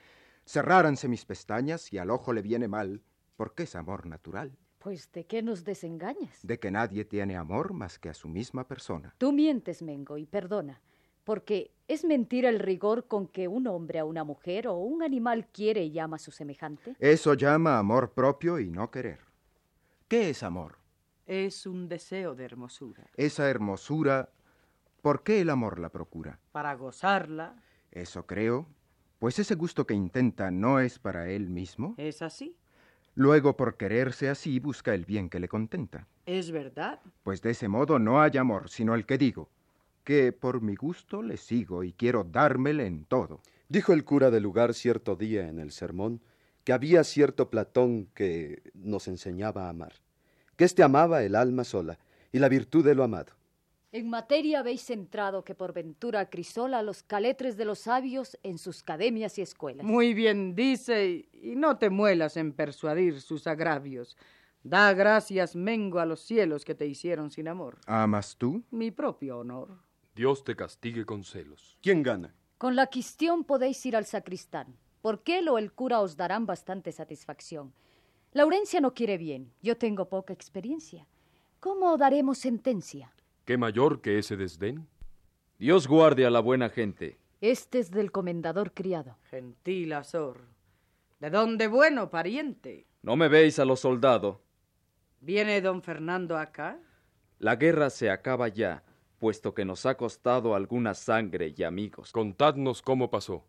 Cerráranse 0.46 1.08
mis 1.08 1.24
pestañas 1.24 1.92
y 1.92 1.98
al 1.98 2.10
ojo 2.10 2.32
le 2.32 2.42
viene 2.42 2.68
mal, 2.68 3.02
porque 3.36 3.64
es 3.64 3.74
amor 3.74 4.06
natural. 4.06 4.56
Pues 4.78 5.10
de 5.10 5.26
qué 5.26 5.42
nos 5.42 5.64
desengañas? 5.64 6.38
De 6.44 6.60
que 6.60 6.70
nadie 6.70 7.04
tiene 7.04 7.36
amor 7.36 7.72
más 7.72 7.98
que 7.98 8.10
a 8.10 8.14
su 8.14 8.28
misma 8.28 8.68
persona. 8.68 9.12
Tú 9.18 9.32
mientes, 9.32 9.82
Mengo, 9.82 10.18
y 10.18 10.26
perdona, 10.26 10.80
porque 11.24 11.72
es 11.88 12.04
mentira 12.04 12.48
el 12.48 12.58
rigor 12.58 13.06
con 13.06 13.28
que 13.28 13.48
un 13.48 13.66
hombre 13.66 13.98
a 13.98 14.04
una 14.04 14.24
mujer 14.24 14.68
o 14.68 14.76
un 14.76 15.02
animal 15.02 15.46
quiere 15.46 15.84
y 15.84 15.98
ama 15.98 16.16
a 16.16 16.18
su 16.18 16.30
semejante. 16.30 16.96
Eso 16.98 17.34
llama 17.34 17.78
amor 17.78 18.12
propio 18.12 18.58
y 18.58 18.70
no 18.70 18.90
querer. 18.90 19.20
¿Qué 20.08 20.30
es 20.30 20.42
amor? 20.42 20.78
Es 21.26 21.66
un 21.66 21.88
deseo 21.88 22.34
de 22.34 22.44
hermosura. 22.44 23.06
Esa 23.16 23.48
hermosura, 23.48 24.30
¿por 25.00 25.22
qué 25.22 25.40
el 25.40 25.50
amor 25.50 25.78
la 25.78 25.90
procura? 25.90 26.38
Para 26.52 26.74
gozarla. 26.74 27.62
Eso 27.90 28.26
creo. 28.26 28.66
Pues 29.18 29.38
ese 29.38 29.54
gusto 29.54 29.86
que 29.86 29.94
intenta 29.94 30.50
no 30.50 30.80
es 30.80 30.98
para 30.98 31.28
él 31.30 31.48
mismo. 31.48 31.94
¿Es 31.96 32.22
así? 32.22 32.56
Luego, 33.14 33.56
por 33.56 33.76
quererse 33.76 34.28
así, 34.28 34.58
busca 34.58 34.94
el 34.94 35.04
bien 35.04 35.28
que 35.28 35.38
le 35.38 35.48
contenta. 35.48 36.08
¿Es 36.26 36.50
verdad? 36.50 37.00
Pues 37.22 37.42
de 37.42 37.50
ese 37.50 37.68
modo 37.68 37.98
no 37.98 38.20
hay 38.20 38.36
amor, 38.38 38.70
sino 38.70 38.94
el 38.94 39.04
que 39.04 39.18
digo, 39.18 39.50
que 40.04 40.32
por 40.32 40.60
mi 40.60 40.74
gusto 40.74 41.22
le 41.22 41.36
sigo 41.36 41.84
y 41.84 41.92
quiero 41.92 42.24
dármele 42.24 42.86
en 42.86 43.04
todo. 43.04 43.40
Dijo 43.68 43.92
el 43.92 44.04
cura 44.04 44.30
del 44.30 44.42
lugar 44.42 44.74
cierto 44.74 45.16
día 45.16 45.48
en 45.48 45.58
el 45.58 45.72
sermón 45.72 46.20
que 46.64 46.72
había 46.72 47.04
cierto 47.04 47.50
Platón 47.50 48.06
que 48.14 48.62
nos 48.74 49.08
enseñaba 49.08 49.66
a 49.66 49.70
amar, 49.70 49.94
que 50.56 50.64
éste 50.64 50.82
amaba 50.82 51.22
el 51.22 51.34
alma 51.34 51.64
sola 51.64 51.98
y 52.30 52.38
la 52.38 52.48
virtud 52.48 52.84
de 52.84 52.94
lo 52.94 53.02
amado. 53.02 53.32
En 53.94 54.08
materia 54.08 54.60
habéis 54.60 54.88
entrado 54.88 55.44
que 55.44 55.54
por 55.54 55.74
ventura 55.74 56.30
crisola 56.30 56.82
los 56.82 57.02
caletres 57.02 57.58
de 57.58 57.66
los 57.66 57.80
sabios 57.80 58.38
en 58.42 58.56
sus 58.56 58.80
academias 58.82 59.36
y 59.38 59.42
escuelas. 59.42 59.84
Muy 59.84 60.14
bien 60.14 60.54
dice, 60.54 61.28
y 61.32 61.56
no 61.56 61.76
te 61.76 61.90
muelas 61.90 62.38
en 62.38 62.52
persuadir 62.52 63.20
sus 63.20 63.46
agravios. 63.46 64.16
Da 64.62 64.94
gracias, 64.94 65.54
Mengo, 65.56 65.98
a 65.98 66.06
los 66.06 66.20
cielos 66.20 66.64
que 66.64 66.74
te 66.74 66.86
hicieron 66.86 67.30
sin 67.30 67.48
amor. 67.48 67.80
¿Amas 67.86 68.36
tú? 68.38 68.62
Mi 68.70 68.90
propio 68.90 69.38
honor. 69.38 69.76
Dios 70.14 70.44
te 70.44 70.54
castigue 70.54 71.06
con 71.06 71.24
celos. 71.24 71.78
¿Quién 71.80 72.02
gana? 72.02 72.34
Con 72.58 72.76
la 72.76 72.88
quistión 72.88 73.44
podéis 73.44 73.84
ir 73.86 73.96
al 73.96 74.04
sacristán. 74.04 74.76
Porque 75.00 75.38
él 75.38 75.48
o 75.48 75.58
el 75.58 75.72
cura 75.72 76.00
os 76.00 76.16
darán 76.16 76.46
bastante 76.46 76.92
satisfacción. 76.92 77.72
Laurencia 78.32 78.80
no 78.80 78.94
quiere 78.94 79.18
bien, 79.18 79.52
yo 79.62 79.76
tengo 79.76 80.08
poca 80.08 80.32
experiencia. 80.32 81.06
¿Cómo 81.60 81.96
daremos 81.96 82.38
sentencia? 82.38 83.12
¿Qué 83.44 83.56
mayor 83.56 84.00
que 84.00 84.18
ese 84.18 84.36
desdén? 84.36 84.86
Dios 85.58 85.88
guarde 85.88 86.24
a 86.26 86.30
la 86.30 86.40
buena 86.40 86.68
gente. 86.68 87.18
Este 87.40 87.78
es 87.78 87.90
del 87.90 88.12
comendador 88.12 88.72
criado. 88.72 89.16
Gentil 89.24 89.92
Azor. 89.94 90.42
¿De 91.20 91.30
dónde 91.30 91.68
bueno, 91.68 92.10
pariente? 92.10 92.86
No 93.02 93.16
me 93.16 93.28
veis 93.28 93.58
a 93.58 93.64
los 93.64 93.80
soldados. 93.80 94.38
¿Viene 95.20 95.60
don 95.60 95.82
Fernando 95.82 96.36
acá? 96.36 96.78
La 97.38 97.56
guerra 97.56 97.90
se 97.90 98.10
acaba 98.10 98.48
ya, 98.48 98.84
puesto 99.22 99.54
que 99.54 99.64
nos 99.64 99.86
ha 99.86 99.96
costado 99.96 100.56
alguna 100.56 100.94
sangre 100.94 101.54
y 101.56 101.62
amigos. 101.62 102.10
Contadnos 102.10 102.82
cómo 102.82 103.08
pasó. 103.08 103.44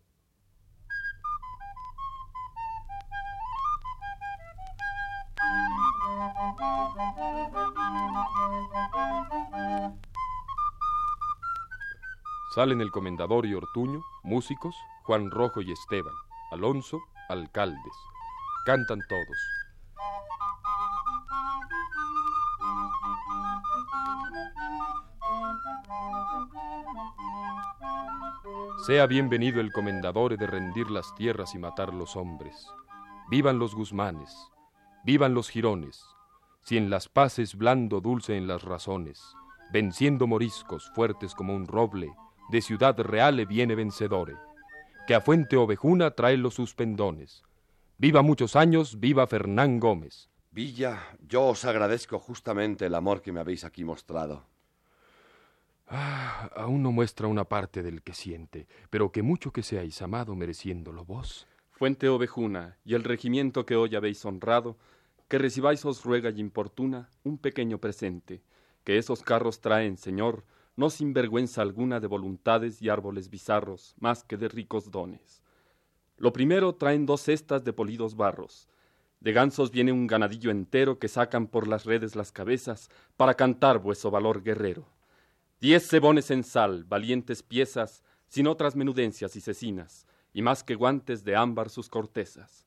Salen 12.54 12.80
el 12.80 12.92
comendador 12.92 13.44
y 13.44 13.54
Ortuño, 13.54 14.00
músicos, 14.22 14.76
Juan 15.02 15.28
Rojo 15.32 15.60
y 15.60 15.72
Esteban, 15.72 16.14
Alonso, 16.52 17.00
alcaldes. 17.28 17.96
Cantan 18.64 19.00
todos. 19.08 19.63
Sea 28.86 29.06
bienvenido 29.06 29.62
el 29.62 29.72
comendador 29.72 30.36
de 30.36 30.46
rendir 30.46 30.90
las 30.90 31.14
tierras 31.14 31.54
y 31.54 31.58
matar 31.58 31.94
los 31.94 32.16
hombres. 32.16 32.66
Vivan 33.30 33.58
los 33.58 33.74
guzmanes, 33.74 34.36
vivan 35.06 35.32
los 35.32 35.48
girones, 35.48 36.04
si 36.60 36.76
en 36.76 36.90
las 36.90 37.08
paces 37.08 37.56
blando 37.56 38.02
dulce 38.02 38.36
en 38.36 38.46
las 38.46 38.62
razones, 38.62 39.22
venciendo 39.72 40.26
moriscos 40.26 40.90
fuertes 40.94 41.34
como 41.34 41.56
un 41.56 41.66
roble, 41.66 42.12
de 42.50 42.60
ciudad 42.60 43.00
real 43.00 43.46
viene 43.46 43.74
vencedore, 43.74 44.36
que 45.06 45.14
a 45.14 45.22
fuente 45.22 45.56
ovejuna 45.56 46.10
trae 46.10 46.36
los 46.36 46.52
suspendones. 46.52 47.42
Viva 47.96 48.20
muchos 48.20 48.54
años, 48.54 49.00
viva 49.00 49.26
Fernán 49.26 49.80
Gómez. 49.80 50.28
Villa, 50.50 51.00
yo 51.26 51.46
os 51.46 51.64
agradezco 51.64 52.18
justamente 52.18 52.84
el 52.84 52.94
amor 52.94 53.22
que 53.22 53.32
me 53.32 53.40
habéis 53.40 53.64
aquí 53.64 53.82
mostrado. 53.82 54.44
Ah, 55.86 56.50
aún 56.56 56.82
no 56.82 56.92
muestra 56.92 57.28
una 57.28 57.44
parte 57.44 57.82
del 57.82 58.02
que 58.02 58.14
siente, 58.14 58.66
pero 58.90 59.12
que 59.12 59.22
mucho 59.22 59.52
que 59.52 59.62
seáis 59.62 60.00
amado 60.02 60.34
mereciéndolo 60.34 61.04
vos. 61.04 61.46
Fuente 61.70 62.08
ovejuna, 62.08 62.78
y 62.84 62.94
el 62.94 63.04
regimiento 63.04 63.66
que 63.66 63.76
hoy 63.76 63.94
habéis 63.94 64.24
honrado, 64.24 64.78
que 65.28 65.38
recibáis 65.38 65.84
os 65.84 66.04
ruega 66.04 66.30
y 66.30 66.40
importuna 66.40 67.10
un 67.22 67.38
pequeño 67.38 67.78
presente, 67.78 68.42
que 68.84 68.98
esos 68.98 69.22
carros 69.22 69.60
traen, 69.60 69.96
Señor, 69.96 70.44
no 70.76 70.90
sin 70.90 71.12
vergüenza 71.12 71.62
alguna 71.62 72.00
de 72.00 72.06
voluntades 72.06 72.80
y 72.82 72.88
árboles 72.88 73.30
bizarros, 73.30 73.94
más 73.98 74.24
que 74.24 74.36
de 74.36 74.48
ricos 74.48 74.90
dones. 74.90 75.42
Lo 76.16 76.32
primero 76.32 76.74
traen 76.74 77.06
dos 77.06 77.22
cestas 77.22 77.64
de 77.64 77.72
polidos 77.72 78.16
barros. 78.16 78.68
De 79.20 79.32
gansos 79.32 79.70
viene 79.70 79.92
un 79.92 80.06
ganadillo 80.06 80.50
entero 80.50 80.98
que 80.98 81.08
sacan 81.08 81.46
por 81.46 81.66
las 81.66 81.84
redes 81.84 82.14
las 82.14 82.30
cabezas 82.30 82.88
para 83.16 83.34
cantar 83.34 83.78
vuestro 83.78 84.10
valor 84.10 84.42
guerrero. 84.42 84.93
Diez 85.64 85.88
cebones 85.88 86.30
en 86.30 86.44
sal, 86.44 86.84
valientes 86.84 87.42
piezas, 87.42 88.04
sin 88.28 88.46
otras 88.48 88.76
menudencias 88.76 89.34
y 89.34 89.40
cecinas, 89.40 90.06
y 90.34 90.42
más 90.42 90.62
que 90.62 90.74
guantes 90.74 91.24
de 91.24 91.36
ámbar 91.36 91.70
sus 91.70 91.88
cortezas. 91.88 92.66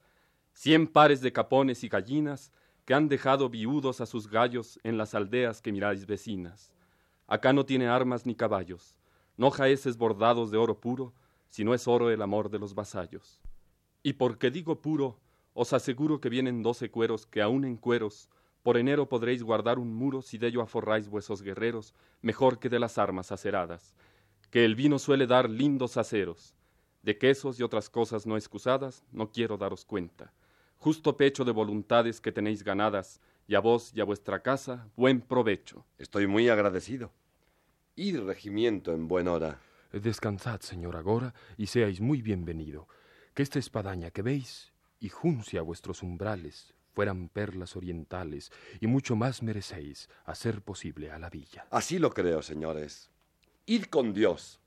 Cien 0.51 0.88
pares 0.88 1.21
de 1.21 1.31
capones 1.31 1.83
y 1.83 1.89
gallinas 1.89 2.51
que 2.86 2.95
han 2.95 3.07
dejado 3.07 3.51
viudos 3.51 4.01
a 4.01 4.07
sus 4.07 4.27
gallos 4.27 4.79
en 4.83 4.97
las 4.97 5.13
aldeas 5.13 5.62
que 5.62 5.71
miráis 5.71 6.07
vecinas. 6.07 6.73
Acá 7.27 7.53
no 7.53 7.67
tiene 7.67 7.88
armas 7.88 8.25
ni 8.25 8.33
caballos, 8.33 8.95
no 9.38 9.51
jaeces 9.51 9.95
bordados 9.95 10.49
de 10.49 10.57
oro 10.57 10.81
puro, 10.81 11.13
sino 11.49 11.75
es 11.75 11.88
oro 11.88 12.10
el 12.10 12.23
amor 12.23 12.49
de 12.49 12.57
los 12.57 12.73
vasallos. 12.73 13.39
Y 14.01 14.13
porque 14.13 14.49
digo 14.49 14.81
puro, 14.81 15.19
os 15.53 15.71
aseguro 15.71 16.19
que 16.19 16.29
vienen 16.29 16.63
doce 16.63 16.89
cueros 16.89 17.27
que 17.27 17.43
aun 17.43 17.63
en 17.63 17.77
cueros 17.77 18.27
por 18.67 18.75
enero 18.75 19.08
podréis 19.08 19.43
guardar 19.43 19.80
un 19.80 19.93
muro 19.93 20.21
si 20.21 20.38
de 20.38 20.47
ello 20.47 20.62
aforráis 20.62 21.08
vuesos 21.08 21.41
guerreros, 21.41 21.93
mejor 22.21 22.60
que 22.60 22.67
de 22.67 22.80
las 22.80 22.97
armas 22.97 23.32
aceradas. 23.32 23.95
Que 24.51 24.65
el 24.65 24.75
vino 24.75 24.99
suele 24.99 25.25
dar 25.25 25.49
lindos 25.49 25.95
aceros. 25.95 26.53
De 27.01 27.17
quesos 27.17 27.62
y 27.62 27.63
otras 27.63 27.89
cosas 27.89 28.27
no 28.27 28.36
excusadas, 28.36 29.06
no 29.13 29.32
quiero 29.32 29.58
daros 29.58 29.86
cuenta. 29.86 30.34
Justo 30.80 31.15
pecho 31.15 31.45
de 31.45 31.53
voluntades 31.53 32.19
que 32.19 32.34
tenéis 32.34 32.62
ganadas, 32.62 33.21
y 33.47 33.56
a 33.56 33.62
vos 33.62 33.93
y 33.95 34.01
a 34.01 34.03
vuestra 34.03 34.41
casa, 34.41 34.89
buen 34.97 35.21
provecho. 35.21 35.86
Estoy 35.97 36.27
muy 36.27 36.49
agradecido. 36.49 37.13
Id 37.95 38.19
regimiento 38.19 38.91
en 38.91 39.08
buen 39.08 39.30
hora. 39.30 39.62
Descansad, 39.93 40.60
señor 40.60 40.97
Agora, 40.97 41.34
y 41.56 41.67
seáis 41.67 42.01
muy 42.01 42.21
bienvenido. 42.21 42.89
Que 43.34 43.43
esta 43.43 43.60
espadaña 43.60 44.12
que 44.12 44.23
veis, 44.23 44.73
y 44.99 45.08
juncia 45.08 45.62
vuestros 45.62 46.03
umbrales, 46.03 46.75
fueran 46.97 47.29
perlas 47.29 47.75
orientales, 47.75 48.51
y 48.79 48.88
mucho 48.88 49.15
más 49.15 49.43
merecéis 49.43 50.10
a 50.25 50.33
ser 50.33 50.63
posible 50.63 51.12
a 51.12 51.19
la 51.19 51.29
villa. 51.29 51.67
Así 51.69 51.99
lo 51.99 52.10
creo, 52.10 52.41
señores. 52.41 53.12
Id 53.67 53.83
con 53.83 54.13
Dios. 54.15 54.60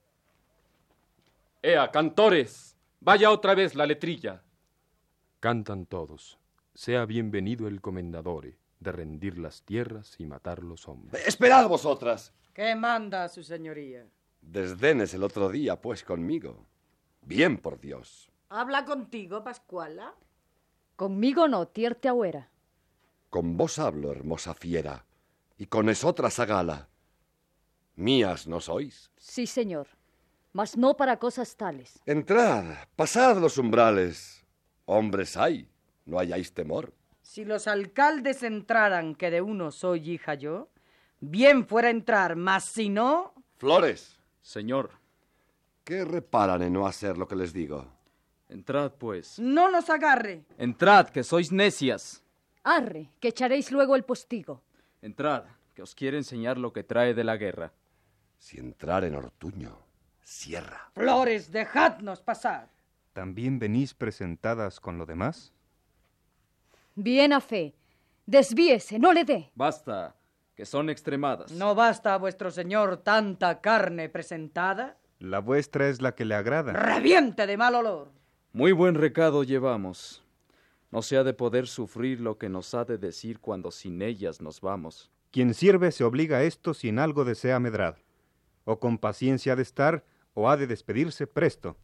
Ea, 1.60 1.90
cantores, 1.90 2.76
vaya 3.00 3.32
otra 3.32 3.56
vez 3.56 3.74
la 3.74 3.84
letrilla. 3.84 4.44
Cantan 5.40 5.86
todos. 5.86 6.38
Sea 6.72 7.04
bienvenido 7.04 7.66
el 7.66 7.80
comendadore 7.80 8.58
de 8.78 8.92
rendir 8.92 9.36
las 9.36 9.64
tierras 9.64 10.14
y 10.18 10.24
matar 10.24 10.62
los 10.62 10.86
hombres. 10.86 11.26
Esperad 11.26 11.66
vosotras. 11.66 12.32
¿Qué 12.54 12.76
manda 12.76 13.28
su 13.28 13.42
señoría? 13.42 14.06
Desdenes 14.40 15.12
el 15.14 15.24
otro 15.24 15.48
día, 15.48 15.80
pues, 15.80 16.04
conmigo. 16.04 16.64
Bien, 17.22 17.58
por 17.58 17.80
Dios. 17.80 18.30
¿Habla 18.50 18.84
contigo, 18.84 19.42
Pascuala? 19.42 20.14
Conmigo 21.00 21.48
no, 21.48 21.66
tierte 21.66 22.08
agüera. 22.08 22.50
Con 23.30 23.56
vos 23.56 23.78
hablo, 23.78 24.12
hermosa 24.12 24.52
fiera, 24.52 25.06
y 25.56 25.64
con 25.64 25.88
esotras 25.88 26.38
a 26.38 26.44
gala. 26.44 26.90
Mías 27.96 28.46
no 28.46 28.60
sois. 28.60 29.10
Sí, 29.16 29.46
señor, 29.46 29.86
mas 30.52 30.76
no 30.76 30.98
para 30.98 31.18
cosas 31.18 31.56
tales. 31.56 32.02
Entrad, 32.04 32.86
pasad 32.96 33.38
los 33.38 33.56
umbrales. 33.56 34.44
Hombres 34.84 35.38
hay, 35.38 35.70
no 36.04 36.18
hayáis 36.18 36.52
temor. 36.52 36.92
Si 37.22 37.46
los 37.46 37.66
alcaldes 37.66 38.42
entraran, 38.42 39.14
que 39.14 39.30
de 39.30 39.40
uno 39.40 39.70
soy 39.70 40.10
hija 40.10 40.34
yo, 40.34 40.68
bien 41.18 41.66
fuera 41.66 41.88
entrar, 41.88 42.36
mas 42.36 42.66
si 42.66 42.90
no... 42.90 43.32
Flores. 43.56 44.18
Señor. 44.42 44.90
¿Qué 45.82 46.04
reparan 46.04 46.60
en 46.60 46.74
no 46.74 46.86
hacer 46.86 47.16
lo 47.16 47.26
que 47.26 47.36
les 47.36 47.54
digo? 47.54 47.99
Entrad, 48.50 48.92
pues. 48.98 49.38
No 49.38 49.70
nos 49.70 49.88
agarre. 49.88 50.44
Entrad, 50.58 51.08
que 51.08 51.22
sois 51.22 51.52
necias. 51.52 52.24
Arre, 52.64 53.08
que 53.20 53.28
echaréis 53.28 53.70
luego 53.70 53.94
el 53.94 54.02
postigo. 54.02 54.60
Entrad, 55.00 55.44
que 55.72 55.82
os 55.82 55.94
quiere 55.94 56.16
enseñar 56.16 56.58
lo 56.58 56.72
que 56.72 56.82
trae 56.82 57.14
de 57.14 57.22
la 57.22 57.36
guerra. 57.36 57.72
Si 58.38 58.58
entrar 58.58 59.04
en 59.04 59.14
Ortuño, 59.14 59.78
cierra. 60.22 60.90
Flores, 60.94 61.52
dejadnos 61.52 62.22
pasar. 62.22 62.68
¿También 63.12 63.60
venís 63.60 63.94
presentadas 63.94 64.80
con 64.80 64.98
lo 64.98 65.06
demás? 65.06 65.52
Bien 66.96 67.32
a 67.32 67.40
fe. 67.40 67.74
Desvíese, 68.26 68.98
no 68.98 69.12
le 69.12 69.24
dé. 69.24 69.50
Basta, 69.54 70.16
que 70.56 70.66
son 70.66 70.90
extremadas. 70.90 71.52
¿No 71.52 71.76
basta 71.76 72.14
a 72.14 72.18
vuestro 72.18 72.50
señor 72.50 72.98
tanta 72.98 73.60
carne 73.60 74.08
presentada? 74.08 74.96
La 75.20 75.38
vuestra 75.38 75.88
es 75.88 76.02
la 76.02 76.14
que 76.14 76.24
le 76.24 76.34
agrada. 76.34 76.72
¡Reviente 76.72 77.46
de 77.46 77.56
mal 77.56 77.74
olor! 77.76 78.19
Muy 78.52 78.72
buen 78.72 78.96
recado 78.96 79.44
llevamos. 79.44 80.24
No 80.90 81.02
se 81.02 81.16
ha 81.16 81.22
de 81.22 81.34
poder 81.34 81.68
sufrir 81.68 82.20
lo 82.20 82.36
que 82.36 82.48
nos 82.48 82.74
ha 82.74 82.84
de 82.84 82.98
decir 82.98 83.38
cuando 83.38 83.70
sin 83.70 84.02
ellas 84.02 84.40
nos 84.40 84.60
vamos. 84.60 85.08
Quien 85.30 85.54
sirve 85.54 85.92
se 85.92 86.02
obliga 86.02 86.38
a 86.38 86.42
esto 86.42 86.74
sin 86.74 86.98
algo 86.98 87.24
desea 87.24 87.60
medrar. 87.60 88.02
O 88.64 88.80
con 88.80 88.98
paciencia 88.98 89.52
ha 89.52 89.56
de 89.56 89.62
estar, 89.62 90.04
o 90.34 90.50
ha 90.50 90.56
de 90.56 90.66
despedirse 90.66 91.28
presto. 91.28 91.76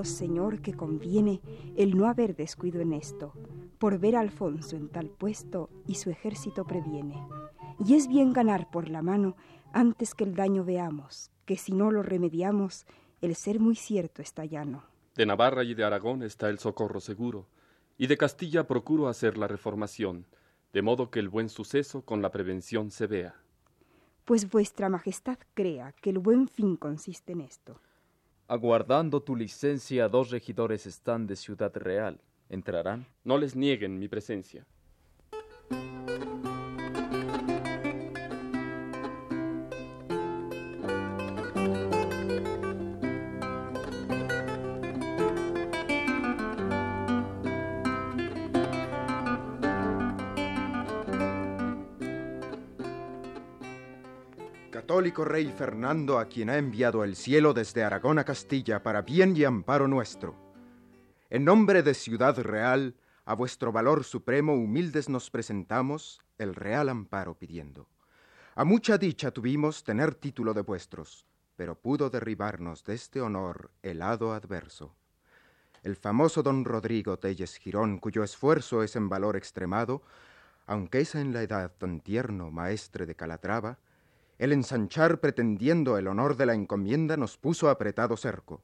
Digo, 0.00 0.14
señor, 0.16 0.62
que 0.62 0.72
conviene 0.72 1.42
el 1.76 1.94
no 1.94 2.06
haber 2.06 2.34
descuido 2.34 2.80
en 2.80 2.94
esto, 2.94 3.34
por 3.78 3.98
ver 3.98 4.16
a 4.16 4.20
Alfonso 4.20 4.74
en 4.74 4.88
tal 4.88 5.10
puesto 5.10 5.68
y 5.86 5.96
su 5.96 6.08
ejército 6.08 6.64
previene. 6.64 7.22
Y 7.84 7.96
es 7.96 8.08
bien 8.08 8.32
ganar 8.32 8.70
por 8.70 8.88
la 8.88 9.02
mano 9.02 9.36
antes 9.74 10.14
que 10.14 10.24
el 10.24 10.34
daño 10.34 10.64
veamos, 10.64 11.30
que 11.44 11.58
si 11.58 11.72
no 11.72 11.90
lo 11.90 12.02
remediamos, 12.02 12.86
el 13.20 13.34
ser 13.36 13.60
muy 13.60 13.76
cierto 13.76 14.22
está 14.22 14.46
llano. 14.46 14.84
De 15.16 15.26
Navarra 15.26 15.64
y 15.64 15.74
de 15.74 15.84
Aragón 15.84 16.22
está 16.22 16.48
el 16.48 16.58
socorro 16.58 17.00
seguro, 17.00 17.46
y 17.98 18.06
de 18.06 18.16
Castilla 18.16 18.66
procuro 18.66 19.06
hacer 19.06 19.36
la 19.36 19.48
reformación, 19.48 20.24
de 20.72 20.80
modo 20.80 21.10
que 21.10 21.20
el 21.20 21.28
buen 21.28 21.50
suceso 21.50 22.06
con 22.06 22.22
la 22.22 22.30
prevención 22.30 22.90
se 22.90 23.06
vea. 23.06 23.34
Pues 24.24 24.48
vuestra 24.48 24.88
majestad 24.88 25.36
crea 25.52 25.92
que 26.00 26.08
el 26.08 26.20
buen 26.20 26.48
fin 26.48 26.76
consiste 26.76 27.32
en 27.32 27.42
esto. 27.42 27.82
Aguardando 28.50 29.20
tu 29.20 29.36
licencia, 29.36 30.08
dos 30.08 30.30
regidores 30.30 30.84
están 30.84 31.28
de 31.28 31.36
Ciudad 31.36 31.70
Real. 31.76 32.20
¿Entrarán? 32.48 33.06
No 33.22 33.38
les 33.38 33.54
nieguen 33.54 34.00
mi 34.00 34.08
presencia. 34.08 34.66
Rey 55.00 55.50
Fernando, 55.56 56.18
a 56.18 56.26
quien 56.26 56.50
ha 56.50 56.58
enviado 56.58 57.04
el 57.04 57.16
cielo 57.16 57.54
desde 57.54 57.82
Aragón 57.82 58.18
a 58.18 58.24
Castilla 58.24 58.82
para 58.82 59.00
bien 59.00 59.34
y 59.34 59.44
amparo 59.44 59.88
nuestro. 59.88 60.36
En 61.30 61.46
nombre 61.46 61.82
de 61.82 61.94
Ciudad 61.94 62.38
Real, 62.38 62.94
a 63.24 63.32
vuestro 63.32 63.72
valor 63.72 64.04
supremo 64.04 64.52
humildes 64.52 65.08
nos 65.08 65.30
presentamos, 65.30 66.20
el 66.36 66.54
real 66.54 66.90
amparo 66.90 67.34
pidiendo. 67.34 67.88
A 68.54 68.64
mucha 68.64 68.98
dicha 68.98 69.30
tuvimos 69.30 69.84
tener 69.84 70.14
título 70.14 70.52
de 70.52 70.60
vuestros, 70.60 71.26
pero 71.56 71.76
pudo 71.76 72.10
derribarnos 72.10 72.84
de 72.84 72.92
este 72.92 73.22
honor 73.22 73.70
el 73.82 74.02
hado 74.02 74.34
adverso. 74.34 74.94
El 75.82 75.96
famoso 75.96 76.42
don 76.42 76.66
Rodrigo 76.66 77.18
Telles 77.18 77.56
Girón, 77.56 77.96
cuyo 77.96 78.22
esfuerzo 78.22 78.82
es 78.82 78.96
en 78.96 79.08
valor 79.08 79.34
extremado, 79.34 80.02
aunque 80.66 81.00
es 81.00 81.14
en 81.14 81.32
la 81.32 81.42
edad 81.42 81.72
tan 81.78 82.00
tierno 82.00 82.50
maestre 82.50 83.06
de 83.06 83.14
Calatrava, 83.14 83.78
el 84.40 84.52
ensanchar 84.52 85.20
pretendiendo 85.20 85.98
el 85.98 86.08
honor 86.08 86.34
de 86.34 86.46
la 86.46 86.54
encomienda 86.54 87.18
nos 87.18 87.36
puso 87.36 87.68
apretado 87.68 88.16
cerco. 88.16 88.62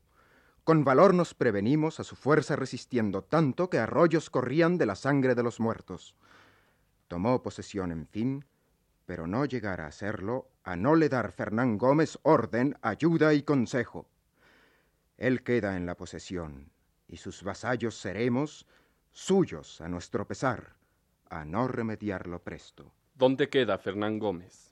Con 0.65 0.85
valor 0.85 1.13
nos 1.13 1.35
prevenimos 1.35 2.01
a 2.01 2.05
su 2.05 2.17
fuerza 2.17 2.57
resistiendo 2.57 3.23
tanto 3.23 3.69
que 3.69 3.79
arroyos 3.79 4.31
corrían 4.31 4.79
de 4.79 4.87
la 4.87 4.95
sangre 4.95 5.35
de 5.35 5.43
los 5.43 5.61
muertos. 5.61 6.17
Tomó 7.09 7.43
posesión, 7.43 7.93
en 7.93 8.07
fin, 8.07 8.47
pero 9.05 9.27
no 9.27 9.45
llegara 9.45 9.85
a 9.85 9.89
hacerlo 9.89 10.49
a 10.65 10.77
no 10.77 10.95
le 10.95 11.11
dar 11.11 11.31
Fernán 11.31 11.77
Gómez 11.77 12.19
orden, 12.23 12.79
ayuda 12.81 13.35
y 13.35 13.43
consejo. 13.43 14.09
Él 15.19 15.43
queda 15.43 15.77
en 15.77 15.85
la 15.85 15.95
posesión, 15.95 16.71
y 17.07 17.19
sus 17.19 17.43
vasallos 17.43 17.99
seremos 17.99 18.67
suyos 19.13 19.83
a 19.83 19.89
nuestro 19.91 20.27
pesar, 20.27 20.73
a 21.29 21.45
no 21.45 21.69
remediarlo 21.69 22.43
presto. 22.43 22.95
¿Dónde 23.15 23.51
queda 23.51 23.77
Fernán 23.77 24.19
Gómez? 24.19 24.66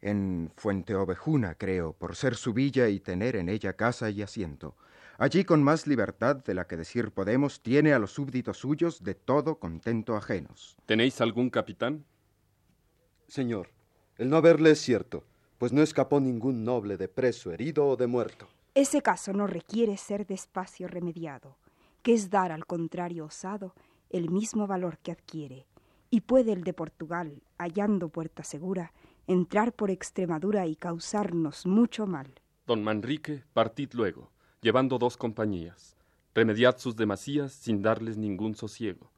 En 0.00 0.52
Fuente 0.56 0.94
Ovejuna, 0.94 1.54
creo, 1.54 1.92
por 1.92 2.14
ser 2.14 2.36
su 2.36 2.52
villa 2.52 2.88
y 2.88 3.00
tener 3.00 3.34
en 3.36 3.48
ella 3.48 3.74
casa 3.74 4.10
y 4.10 4.22
asiento. 4.22 4.76
Allí 5.18 5.44
con 5.44 5.62
más 5.62 5.88
libertad 5.88 6.36
de 6.36 6.54
la 6.54 6.68
que 6.68 6.76
decir 6.76 7.10
podemos, 7.10 7.60
tiene 7.60 7.92
a 7.92 7.98
los 7.98 8.12
súbditos 8.12 8.58
suyos 8.58 9.02
de 9.02 9.14
todo 9.14 9.58
contento 9.58 10.16
ajenos. 10.16 10.76
¿Tenéis 10.86 11.20
algún 11.20 11.50
capitán? 11.50 12.04
Señor, 13.26 13.70
el 14.16 14.30
no 14.30 14.36
haberle 14.36 14.70
es 14.70 14.80
cierto, 14.80 15.24
pues 15.58 15.72
no 15.72 15.82
escapó 15.82 16.20
ningún 16.20 16.64
noble 16.64 16.96
de 16.96 17.08
preso, 17.08 17.50
herido 17.50 17.86
o 17.88 17.96
de 17.96 18.06
muerto. 18.06 18.48
Ese 18.74 19.02
caso 19.02 19.32
no 19.32 19.48
requiere 19.48 19.96
ser 19.96 20.24
despacio 20.24 20.86
remediado, 20.86 21.56
que 22.02 22.14
es 22.14 22.30
dar 22.30 22.52
al 22.52 22.64
contrario 22.64 23.24
osado 23.24 23.74
el 24.10 24.30
mismo 24.30 24.68
valor 24.68 24.98
que 24.98 25.10
adquiere, 25.10 25.66
y 26.10 26.20
puede 26.20 26.52
el 26.52 26.62
de 26.62 26.72
Portugal, 26.72 27.42
hallando 27.58 28.08
puerta 28.08 28.44
segura, 28.44 28.92
entrar 29.28 29.74
por 29.74 29.90
Extremadura 29.90 30.66
y 30.66 30.74
causarnos 30.74 31.66
mucho 31.66 32.06
mal. 32.06 32.32
Don 32.66 32.82
Manrique, 32.82 33.44
partid 33.52 33.90
luego, 33.92 34.30
llevando 34.62 34.98
dos 34.98 35.18
compañías. 35.18 35.96
Remediad 36.34 36.78
sus 36.78 36.96
demasías 36.96 37.52
sin 37.52 37.82
darles 37.82 38.16
ningún 38.16 38.54
sosiego. 38.54 39.12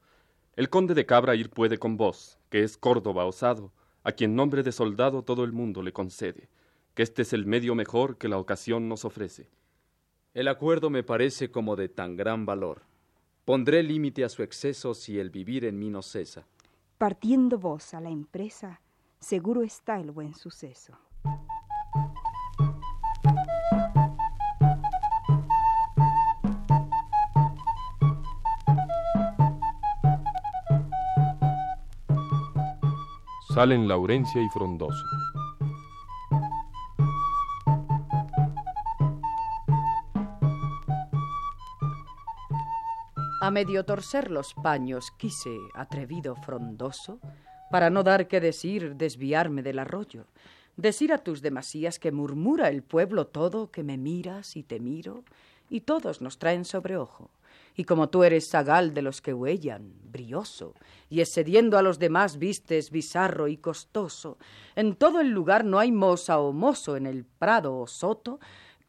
El 0.56 0.68
conde 0.68 0.94
de 0.94 1.06
Cabra 1.06 1.36
ir 1.36 1.50
puede 1.50 1.78
con 1.78 1.96
vos, 1.96 2.38
que 2.50 2.64
es 2.64 2.76
Córdoba 2.76 3.24
osado, 3.24 3.72
a 4.02 4.10
quien 4.12 4.34
nombre 4.34 4.64
de 4.64 4.72
soldado 4.72 5.22
todo 5.22 5.44
el 5.44 5.52
mundo 5.52 5.80
le 5.80 5.92
concede, 5.92 6.48
que 6.94 7.04
este 7.04 7.22
es 7.22 7.32
el 7.32 7.46
medio 7.46 7.76
mejor 7.76 8.18
que 8.18 8.28
la 8.28 8.38
ocasión 8.38 8.88
nos 8.88 9.04
ofrece. 9.04 9.48
El 10.34 10.48
acuerdo 10.48 10.90
me 10.90 11.04
parece 11.04 11.52
como 11.52 11.76
de 11.76 11.88
tan 11.88 12.16
gran 12.16 12.46
valor. 12.46 12.82
Pondré 13.44 13.84
límite 13.84 14.24
a 14.24 14.28
su 14.28 14.42
exceso 14.42 14.94
si 14.94 15.20
el 15.20 15.30
vivir 15.30 15.64
en 15.64 15.78
mí 15.78 15.88
no 15.88 16.02
cesa. 16.02 16.46
Partiendo 16.98 17.58
vos 17.58 17.94
a 17.94 18.00
la 18.00 18.10
empresa, 18.10 18.80
seguro 19.20 19.62
está 19.62 20.00
el 20.00 20.10
buen 20.10 20.34
suceso. 20.34 20.98
Salen 33.54 33.86
Laurencia 33.88 34.40
y 34.40 34.48
Frondoso. 34.48 35.04
A 43.42 43.50
medio 43.50 43.84
torcer 43.84 44.30
los 44.30 44.54
paños 44.54 45.10
quise, 45.18 45.58
atrevido 45.74 46.36
frondoso, 46.36 47.20
para 47.70 47.88
no 47.88 48.02
dar 48.02 48.28
que 48.28 48.40
decir, 48.40 48.96
desviarme 48.96 49.62
del 49.62 49.78
arroyo, 49.78 50.26
decir 50.76 51.12
a 51.12 51.18
tus 51.18 51.40
demasías 51.40 51.98
que 51.98 52.12
murmura 52.12 52.68
el 52.68 52.82
pueblo 52.82 53.26
todo, 53.26 53.70
que 53.70 53.82
me 53.82 53.96
miras 53.96 54.56
y 54.56 54.62
te 54.62 54.80
miro, 54.80 55.24
y 55.68 55.82
todos 55.82 56.20
nos 56.20 56.38
traen 56.38 56.64
sobre 56.64 56.96
ojo. 56.96 57.30
Y 57.76 57.84
como 57.84 58.08
tú 58.08 58.24
eres 58.24 58.50
zagal 58.50 58.92
de 58.92 59.02
los 59.02 59.22
que 59.22 59.32
huellan, 59.32 59.92
brioso, 60.02 60.74
y 61.08 61.20
excediendo 61.20 61.78
a 61.78 61.82
los 61.82 61.98
demás 61.98 62.38
vistes 62.38 62.90
bizarro 62.90 63.46
y 63.46 63.56
costoso, 63.56 64.36
en 64.74 64.96
todo 64.96 65.20
el 65.20 65.30
lugar 65.30 65.64
no 65.64 65.78
hay 65.78 65.92
moza 65.92 66.40
o 66.40 66.52
mozo 66.52 66.96
en 66.96 67.06
el 67.06 67.24
prado 67.24 67.78
o 67.78 67.86
soto, 67.86 68.40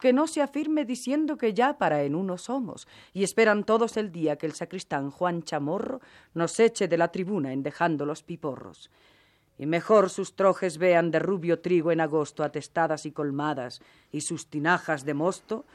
que 0.02 0.12
no 0.12 0.26
se 0.26 0.42
afirme 0.42 0.84
diciendo 0.84 1.36
que 1.36 1.54
ya 1.54 1.78
para 1.78 2.02
en 2.02 2.16
uno 2.16 2.36
somos, 2.36 2.88
y 3.12 3.22
esperan 3.22 3.62
todos 3.62 3.96
el 3.96 4.10
día 4.10 4.34
que 4.34 4.46
el 4.46 4.52
sacristán 4.52 5.12
Juan 5.12 5.44
Chamorro 5.44 6.00
nos 6.34 6.58
eche 6.58 6.88
de 6.88 6.98
la 6.98 7.12
tribuna 7.12 7.52
en 7.52 7.62
dejando 7.62 8.04
los 8.04 8.24
piporros. 8.24 8.90
Y 9.58 9.66
mejor 9.66 10.10
sus 10.10 10.34
trojes 10.34 10.78
vean 10.78 11.12
de 11.12 11.20
rubio 11.20 11.60
trigo 11.60 11.92
en 11.92 12.00
agosto 12.00 12.42
atestadas 12.42 13.06
y 13.06 13.12
colmadas, 13.12 13.80
y 14.10 14.22
sus 14.22 14.48
tinajas 14.48 15.04
de 15.04 15.14
mosto, 15.14 15.66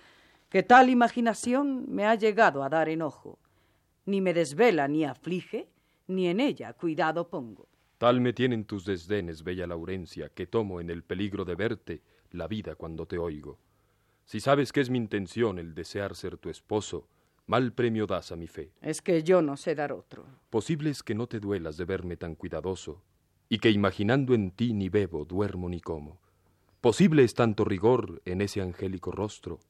que 0.50 0.62
tal 0.62 0.90
imaginación 0.90 1.86
me 1.88 2.06
ha 2.06 2.16
llegado 2.16 2.64
a 2.64 2.70
dar 2.70 2.90
enojo. 2.90 3.40
Ni 4.06 4.20
me 4.20 4.34
desvela 4.34 4.90
ni 4.90 5.06
aflige, 5.06 5.70
ni 6.08 6.28
en 6.28 6.42
ella 6.42 6.74
cuidado 6.74 7.30
pongo. 7.30 7.70
Tal 7.98 8.20
me 8.20 8.34
tienen 8.34 8.66
tus 8.66 8.84
desdenes, 8.84 9.42
bella 9.42 9.68
Laurencia, 9.68 10.28
que 10.28 10.48
tomo 10.48 10.82
en 10.82 10.90
el 10.90 11.04
peligro 11.04 11.46
de 11.46 11.56
verte 11.56 12.02
la 12.32 12.50
vida 12.50 12.76
cuando 12.76 13.06
te 13.06 13.18
oigo. 13.18 13.58
Si 14.28 14.42
sabes 14.42 14.74
que 14.74 14.82
es 14.82 14.90
mi 14.90 14.98
intención 14.98 15.58
el 15.58 15.74
desear 15.74 16.14
ser 16.14 16.38
tu 16.38 16.50
esposo, 16.50 17.08
mal 17.46 17.72
premio 17.72 18.06
das 18.06 18.34
a 18.34 18.36
mi 18.36 18.48
fe. 18.48 18.74
Es 18.82 19.02
que 19.02 19.24
yo 19.24 19.42
no 19.42 19.56
sé 19.56 19.74
dar 19.74 19.94
otro. 19.94 20.26
Posible 20.50 20.90
es 20.90 21.02
que 21.02 21.16
no 21.16 21.28
te 21.28 21.40
duelas 21.40 21.78
de 21.78 21.86
verme 21.86 22.18
tan 22.18 22.36
cuidadoso, 22.36 23.02
y 23.48 23.60
que 23.60 23.72
imaginando 23.72 24.34
en 24.34 24.52
ti 24.52 24.74
ni 24.74 24.90
bebo, 24.90 25.24
duermo 25.24 25.70
ni 25.70 25.80
como. 25.80 26.20
Posible 26.82 27.24
es 27.24 27.36
tanto 27.36 27.64
rigor 27.64 28.22
en 28.26 28.42
ese 28.42 28.62
angélico 28.62 29.12
rostro. 29.12 29.62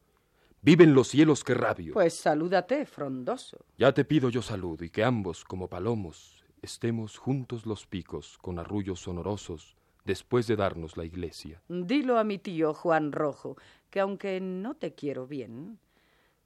Viven 0.63 0.95
los 0.95 1.09
cielos 1.09 1.43
que 1.43 1.53
rabio. 1.53 1.93
Pues 1.93 2.15
salúdate, 2.15 2.87
frondoso. 2.87 3.63
Ya 3.77 3.93
te 3.93 4.05
pido 4.05 4.29
yo 4.29 4.41
salud 4.41 4.81
y 4.81 4.89
que 4.89 5.03
ambos, 5.03 5.43
como 5.43 5.69
palomos, 5.69 6.43
estemos 6.63 7.19
juntos 7.19 7.67
los 7.67 7.85
picos 7.85 8.39
con 8.39 8.57
arrullos 8.57 9.01
sonorosos 9.01 9.77
después 10.07 10.47
de 10.47 10.55
darnos 10.55 10.97
la 10.97 11.05
iglesia. 11.05 11.61
Dilo 11.67 12.17
a 12.17 12.23
mi 12.23 12.39
tío 12.39 12.73
Juan 12.73 13.11
Rojo, 13.11 13.57
que 13.89 13.99
aunque 13.99 14.39
no 14.39 14.75
te 14.75 14.93
quiero 14.93 15.27
bien, 15.27 15.79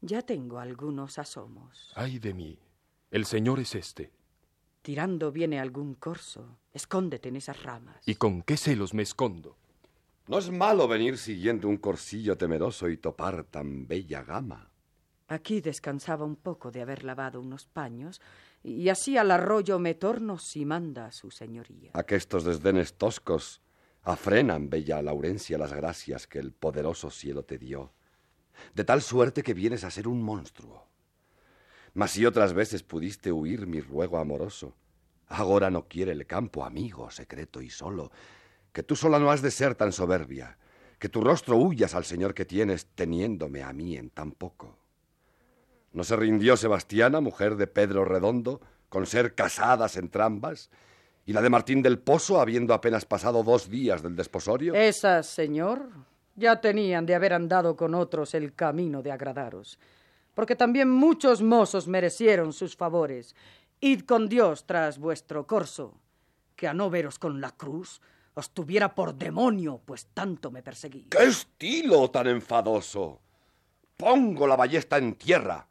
ya 0.02 0.22
tengo 0.22 0.60
algunos 0.60 1.20
asomos. 1.20 1.92
Ay 1.96 2.20
de 2.20 2.34
mí, 2.34 2.60
el 3.12 3.26
señor 3.26 3.60
es 3.60 3.76
este. 3.76 4.12
Tirando 4.82 5.32
viene 5.32 5.60
algún 5.60 5.94
corso, 5.94 6.58
escóndete 6.74 7.30
en 7.30 7.36
esas 7.36 7.62
ramas. 7.62 8.02
¿Y 8.08 8.16
con 8.16 8.42
qué 8.42 8.58
celos 8.58 8.94
me 8.94 9.04
escondo? 9.04 9.58
No 10.28 10.40
es 10.40 10.50
malo 10.50 10.88
venir 10.88 11.18
siguiendo 11.18 11.68
un 11.68 11.78
corsillo 11.78 12.38
temeroso 12.38 12.90
y 12.90 12.98
topar 12.98 13.44
tan 13.44 13.88
bella 13.88 14.24
gama. 14.24 14.72
Aquí 15.28 15.62
descansaba 15.62 16.26
un 16.26 16.36
poco 16.36 16.72
de 16.72 16.82
haber 16.82 17.04
lavado 17.04 17.40
unos 17.40 17.66
paños 17.66 18.22
y 18.64 18.90
así 18.90 19.18
al 19.18 19.32
arroyo 19.32 19.80
me 19.80 19.94
torno 19.94 20.38
si 20.38 20.66
manda 20.66 21.12
su 21.12 21.32
señoría. 21.32 21.92
Aquestos 21.94 22.44
desdenes 22.44 22.96
toscos 22.96 23.62
afrenan, 24.04 24.70
bella 24.70 25.02
Laurencia, 25.02 25.58
las 25.58 25.74
gracias 25.74 26.28
que 26.28 26.40
el 26.40 26.52
poderoso 26.52 27.10
cielo 27.12 27.44
te 27.44 27.58
dio, 27.58 27.94
de 28.74 28.84
tal 28.84 29.02
suerte 29.02 29.44
que 29.44 29.54
vienes 29.54 29.84
a 29.84 29.92
ser 29.92 30.08
un 30.08 30.22
monstruo. 30.22 30.88
Mas 31.94 32.12
si 32.12 32.26
otras 32.26 32.54
veces 32.54 32.84
pudiste 32.84 33.32
huir 33.32 33.68
mi 33.68 33.82
ruego 33.82 34.18
amoroso, 34.18 34.76
ahora 35.28 35.70
no 35.70 35.88
quiere 35.88 36.14
el 36.14 36.26
campo, 36.26 36.64
amigo, 36.64 37.12
secreto 37.12 37.62
y 37.62 37.70
solo, 37.70 38.12
que 38.72 38.84
tú 38.84 38.96
sola 38.96 39.20
no 39.20 39.32
has 39.32 39.42
de 39.42 39.52
ser 39.52 39.76
tan 39.76 39.92
soberbia, 39.92 40.58
que 41.00 41.10
tu 41.10 41.22
rostro 41.22 41.58
huyas 41.58 41.96
al 41.96 42.06
Señor 42.06 42.34
que 42.34 42.46
tienes, 42.46 42.86
teniéndome 42.96 43.64
a 43.64 43.74
mí 43.74 43.98
en 43.98 44.10
tan 44.10 44.32
poco. 44.32 44.78
¿No 45.94 46.04
se 46.04 46.16
rindió 46.16 46.56
Sebastiana, 46.56 47.20
mujer 47.20 47.58
de 47.58 47.68
Pedro 47.68 48.06
Redondo, 48.06 48.62
con 48.88 49.06
ser 49.06 49.36
casadas 49.36 49.98
entrambas? 49.98 50.70
¿Y 51.26 51.34
la 51.34 51.42
de 51.42 51.50
Martín 51.50 51.82
del 51.82 52.00
Pozo, 52.00 52.42
habiendo 52.42 52.74
apenas 52.74 53.06
pasado 53.06 53.44
dos 53.44 53.70
días 53.70 54.02
del 54.02 54.16
desposorio? 54.16 54.74
Esas, 54.74 55.28
señor, 55.28 55.90
ya 56.36 56.60
tenían 56.60 57.06
de 57.06 57.16
haber 57.16 57.34
andado 57.34 57.76
con 57.76 57.94
otros 57.94 58.34
el 58.34 58.54
camino 58.54 59.02
de 59.02 59.12
agradaros, 59.12 59.78
porque 60.34 60.56
también 60.56 60.90
muchos 60.90 61.42
mozos 61.42 61.88
merecieron 61.88 62.54
sus 62.54 62.76
favores. 62.76 63.36
Id 63.80 64.02
con 64.02 64.28
Dios 64.30 64.66
tras 64.66 64.98
vuestro 64.98 65.46
corso, 65.46 66.00
que 66.56 66.68
a 66.68 66.74
no 66.74 66.90
veros 66.90 67.20
con 67.20 67.40
la 67.40 67.52
cruz 67.52 68.02
os 68.34 68.52
tuviera 68.52 68.96
por 68.96 69.14
demonio, 69.14 69.82
pues 69.86 70.08
tanto 70.14 70.52
me 70.52 70.64
perseguí. 70.64 71.08
¡Qué 71.10 71.24
estilo 71.24 72.10
tan 72.10 72.28
enfadoso! 72.28 73.20
Pongo 73.98 74.48
la 74.48 74.56
ballesta 74.56 74.98
en 74.98 75.16
tierra 75.16 75.68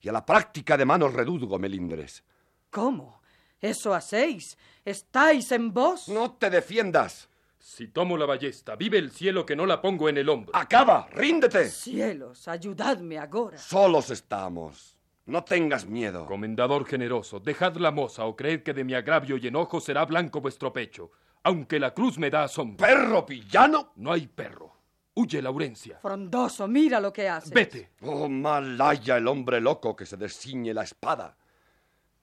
y 0.00 0.08
a 0.08 0.12
la 0.12 0.24
práctica 0.24 0.76
de 0.76 0.84
manos 0.84 1.12
reduzgo, 1.12 1.58
Melindres. 1.58 2.22
¿Cómo? 2.70 3.20
¿Eso 3.64 3.94
hacéis? 3.94 4.58
¿Estáis 4.84 5.50
en 5.50 5.72
vos? 5.72 6.10
No 6.10 6.32
te 6.32 6.50
defiendas. 6.50 7.30
Si 7.58 7.88
tomo 7.88 8.18
la 8.18 8.26
ballesta, 8.26 8.76
vive 8.76 8.98
el 8.98 9.10
cielo 9.10 9.46
que 9.46 9.56
no 9.56 9.64
la 9.64 9.80
pongo 9.80 10.10
en 10.10 10.18
el 10.18 10.28
hombro. 10.28 10.54
¡Acaba! 10.54 11.08
¡Ríndete! 11.10 11.70
Cielos, 11.70 12.46
ayudadme 12.46 13.16
ahora. 13.16 13.56
Solos 13.56 14.10
estamos. 14.10 14.98
No 15.24 15.44
tengas 15.44 15.86
miedo. 15.86 16.26
Comendador 16.26 16.84
generoso, 16.84 17.40
dejad 17.40 17.76
la 17.76 17.90
moza 17.90 18.26
o 18.26 18.36
creed 18.36 18.62
que 18.62 18.74
de 18.74 18.84
mi 18.84 18.92
agravio 18.92 19.38
y 19.38 19.46
enojo 19.46 19.80
será 19.80 20.04
blanco 20.04 20.42
vuestro 20.42 20.70
pecho, 20.70 21.10
aunque 21.42 21.80
la 21.80 21.94
cruz 21.94 22.18
me 22.18 22.28
da 22.28 22.44
asombro. 22.44 22.86
¿Perro 22.86 23.22
villano? 23.22 23.92
No 23.96 24.12
hay 24.12 24.26
perro. 24.26 24.74
Huye, 25.14 25.40
Laurencia. 25.40 26.00
Frondoso, 26.02 26.68
mira 26.68 27.00
lo 27.00 27.14
que 27.14 27.30
haces. 27.30 27.50
Vete. 27.50 27.92
Oh, 28.02 28.28
malaya 28.28 29.16
el 29.16 29.26
hombre 29.26 29.58
loco 29.62 29.96
que 29.96 30.04
se 30.04 30.18
desciñe 30.18 30.74
la 30.74 30.82
espada. 30.82 31.34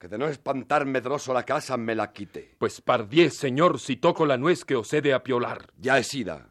Que 0.02 0.08
de 0.08 0.18
no 0.18 0.26
espantar 0.26 0.84
medroso 0.84 1.32
la 1.32 1.44
casa 1.44 1.76
me 1.76 1.94
la 1.94 2.12
quite. 2.12 2.56
Pues 2.58 2.80
pardiez, 2.80 3.36
señor, 3.36 3.78
si 3.78 3.94
toco 3.94 4.26
la 4.26 4.36
nuez 4.36 4.64
que 4.64 4.74
os 4.74 4.92
he 4.92 5.00
de 5.00 5.14
apiolar. 5.14 5.72
Ya 5.78 5.96
es 5.96 6.12
ida. 6.12 6.48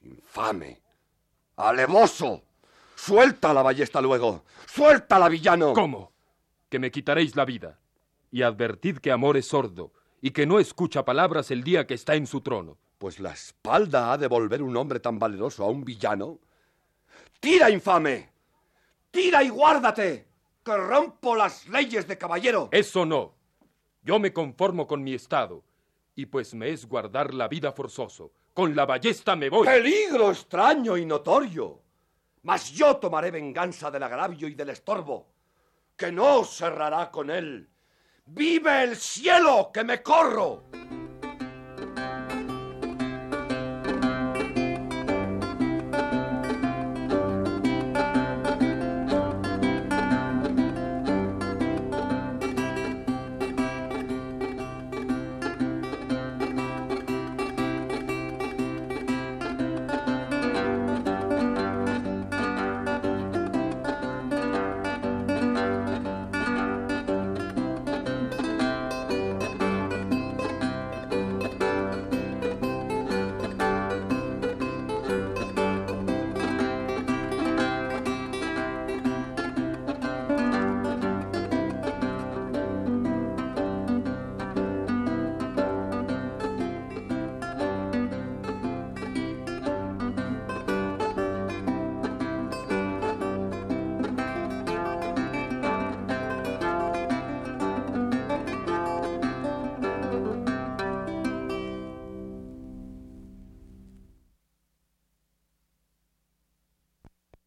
Infame. 0.00 0.82
Alevoso. 1.54 2.42
Suelta 2.96 3.54
la 3.54 3.62
ballesta 3.62 4.00
luego. 4.00 4.44
Suelta 4.66 5.28
villano. 5.28 5.72
¿Cómo? 5.72 6.10
Que 6.68 6.80
me 6.80 6.90
quitaréis 6.90 7.36
la 7.36 7.44
vida. 7.44 7.78
Y 8.32 8.42
advertid 8.42 8.98
que 8.98 9.12
amor 9.12 9.36
es 9.36 9.46
sordo 9.46 9.92
y 10.20 10.32
que 10.32 10.44
no 10.44 10.58
escucha 10.58 11.04
palabras 11.04 11.52
el 11.52 11.62
día 11.62 11.86
que 11.86 11.94
está 11.94 12.16
en 12.16 12.26
su 12.26 12.40
trono. 12.40 12.76
Pues 12.98 13.20
la 13.20 13.34
espalda 13.34 14.12
ha 14.12 14.18
de 14.18 14.26
volver 14.26 14.64
un 14.64 14.76
hombre 14.76 14.98
tan 14.98 15.20
valeroso 15.20 15.62
a 15.62 15.68
un 15.68 15.84
villano. 15.84 16.40
¡Tira, 17.38 17.70
infame! 17.70 18.32
¡Tira 19.12 19.44
y 19.44 19.48
guárdate! 19.48 20.27
¡Que 20.68 20.76
rompo 20.76 21.34
las 21.34 21.66
leyes 21.66 22.06
de 22.06 22.18
caballero! 22.18 22.68
Eso 22.72 23.06
no. 23.06 23.34
Yo 24.02 24.18
me 24.18 24.34
conformo 24.34 24.86
con 24.86 25.02
mi 25.02 25.14
estado. 25.14 25.64
Y 26.14 26.26
pues 26.26 26.52
me 26.52 26.68
es 26.68 26.84
guardar 26.84 27.32
la 27.32 27.48
vida 27.48 27.72
forzoso. 27.72 28.32
Con 28.52 28.76
la 28.76 28.84
ballesta 28.84 29.34
me 29.34 29.48
voy. 29.48 29.66
¡Peligro 29.66 30.30
extraño 30.30 30.98
y 30.98 31.06
notorio! 31.06 31.80
Mas 32.42 32.70
yo 32.72 32.98
tomaré 32.98 33.30
venganza 33.30 33.90
del 33.90 34.02
agravio 34.02 34.46
y 34.46 34.54
del 34.54 34.68
estorbo, 34.68 35.28
que 35.96 36.12
no 36.12 36.44
cerrará 36.44 37.10
con 37.10 37.30
él. 37.30 37.66
¡Vive 38.26 38.82
el 38.82 38.96
cielo 38.96 39.70
que 39.72 39.84
me 39.84 40.02
corro! 40.02 40.64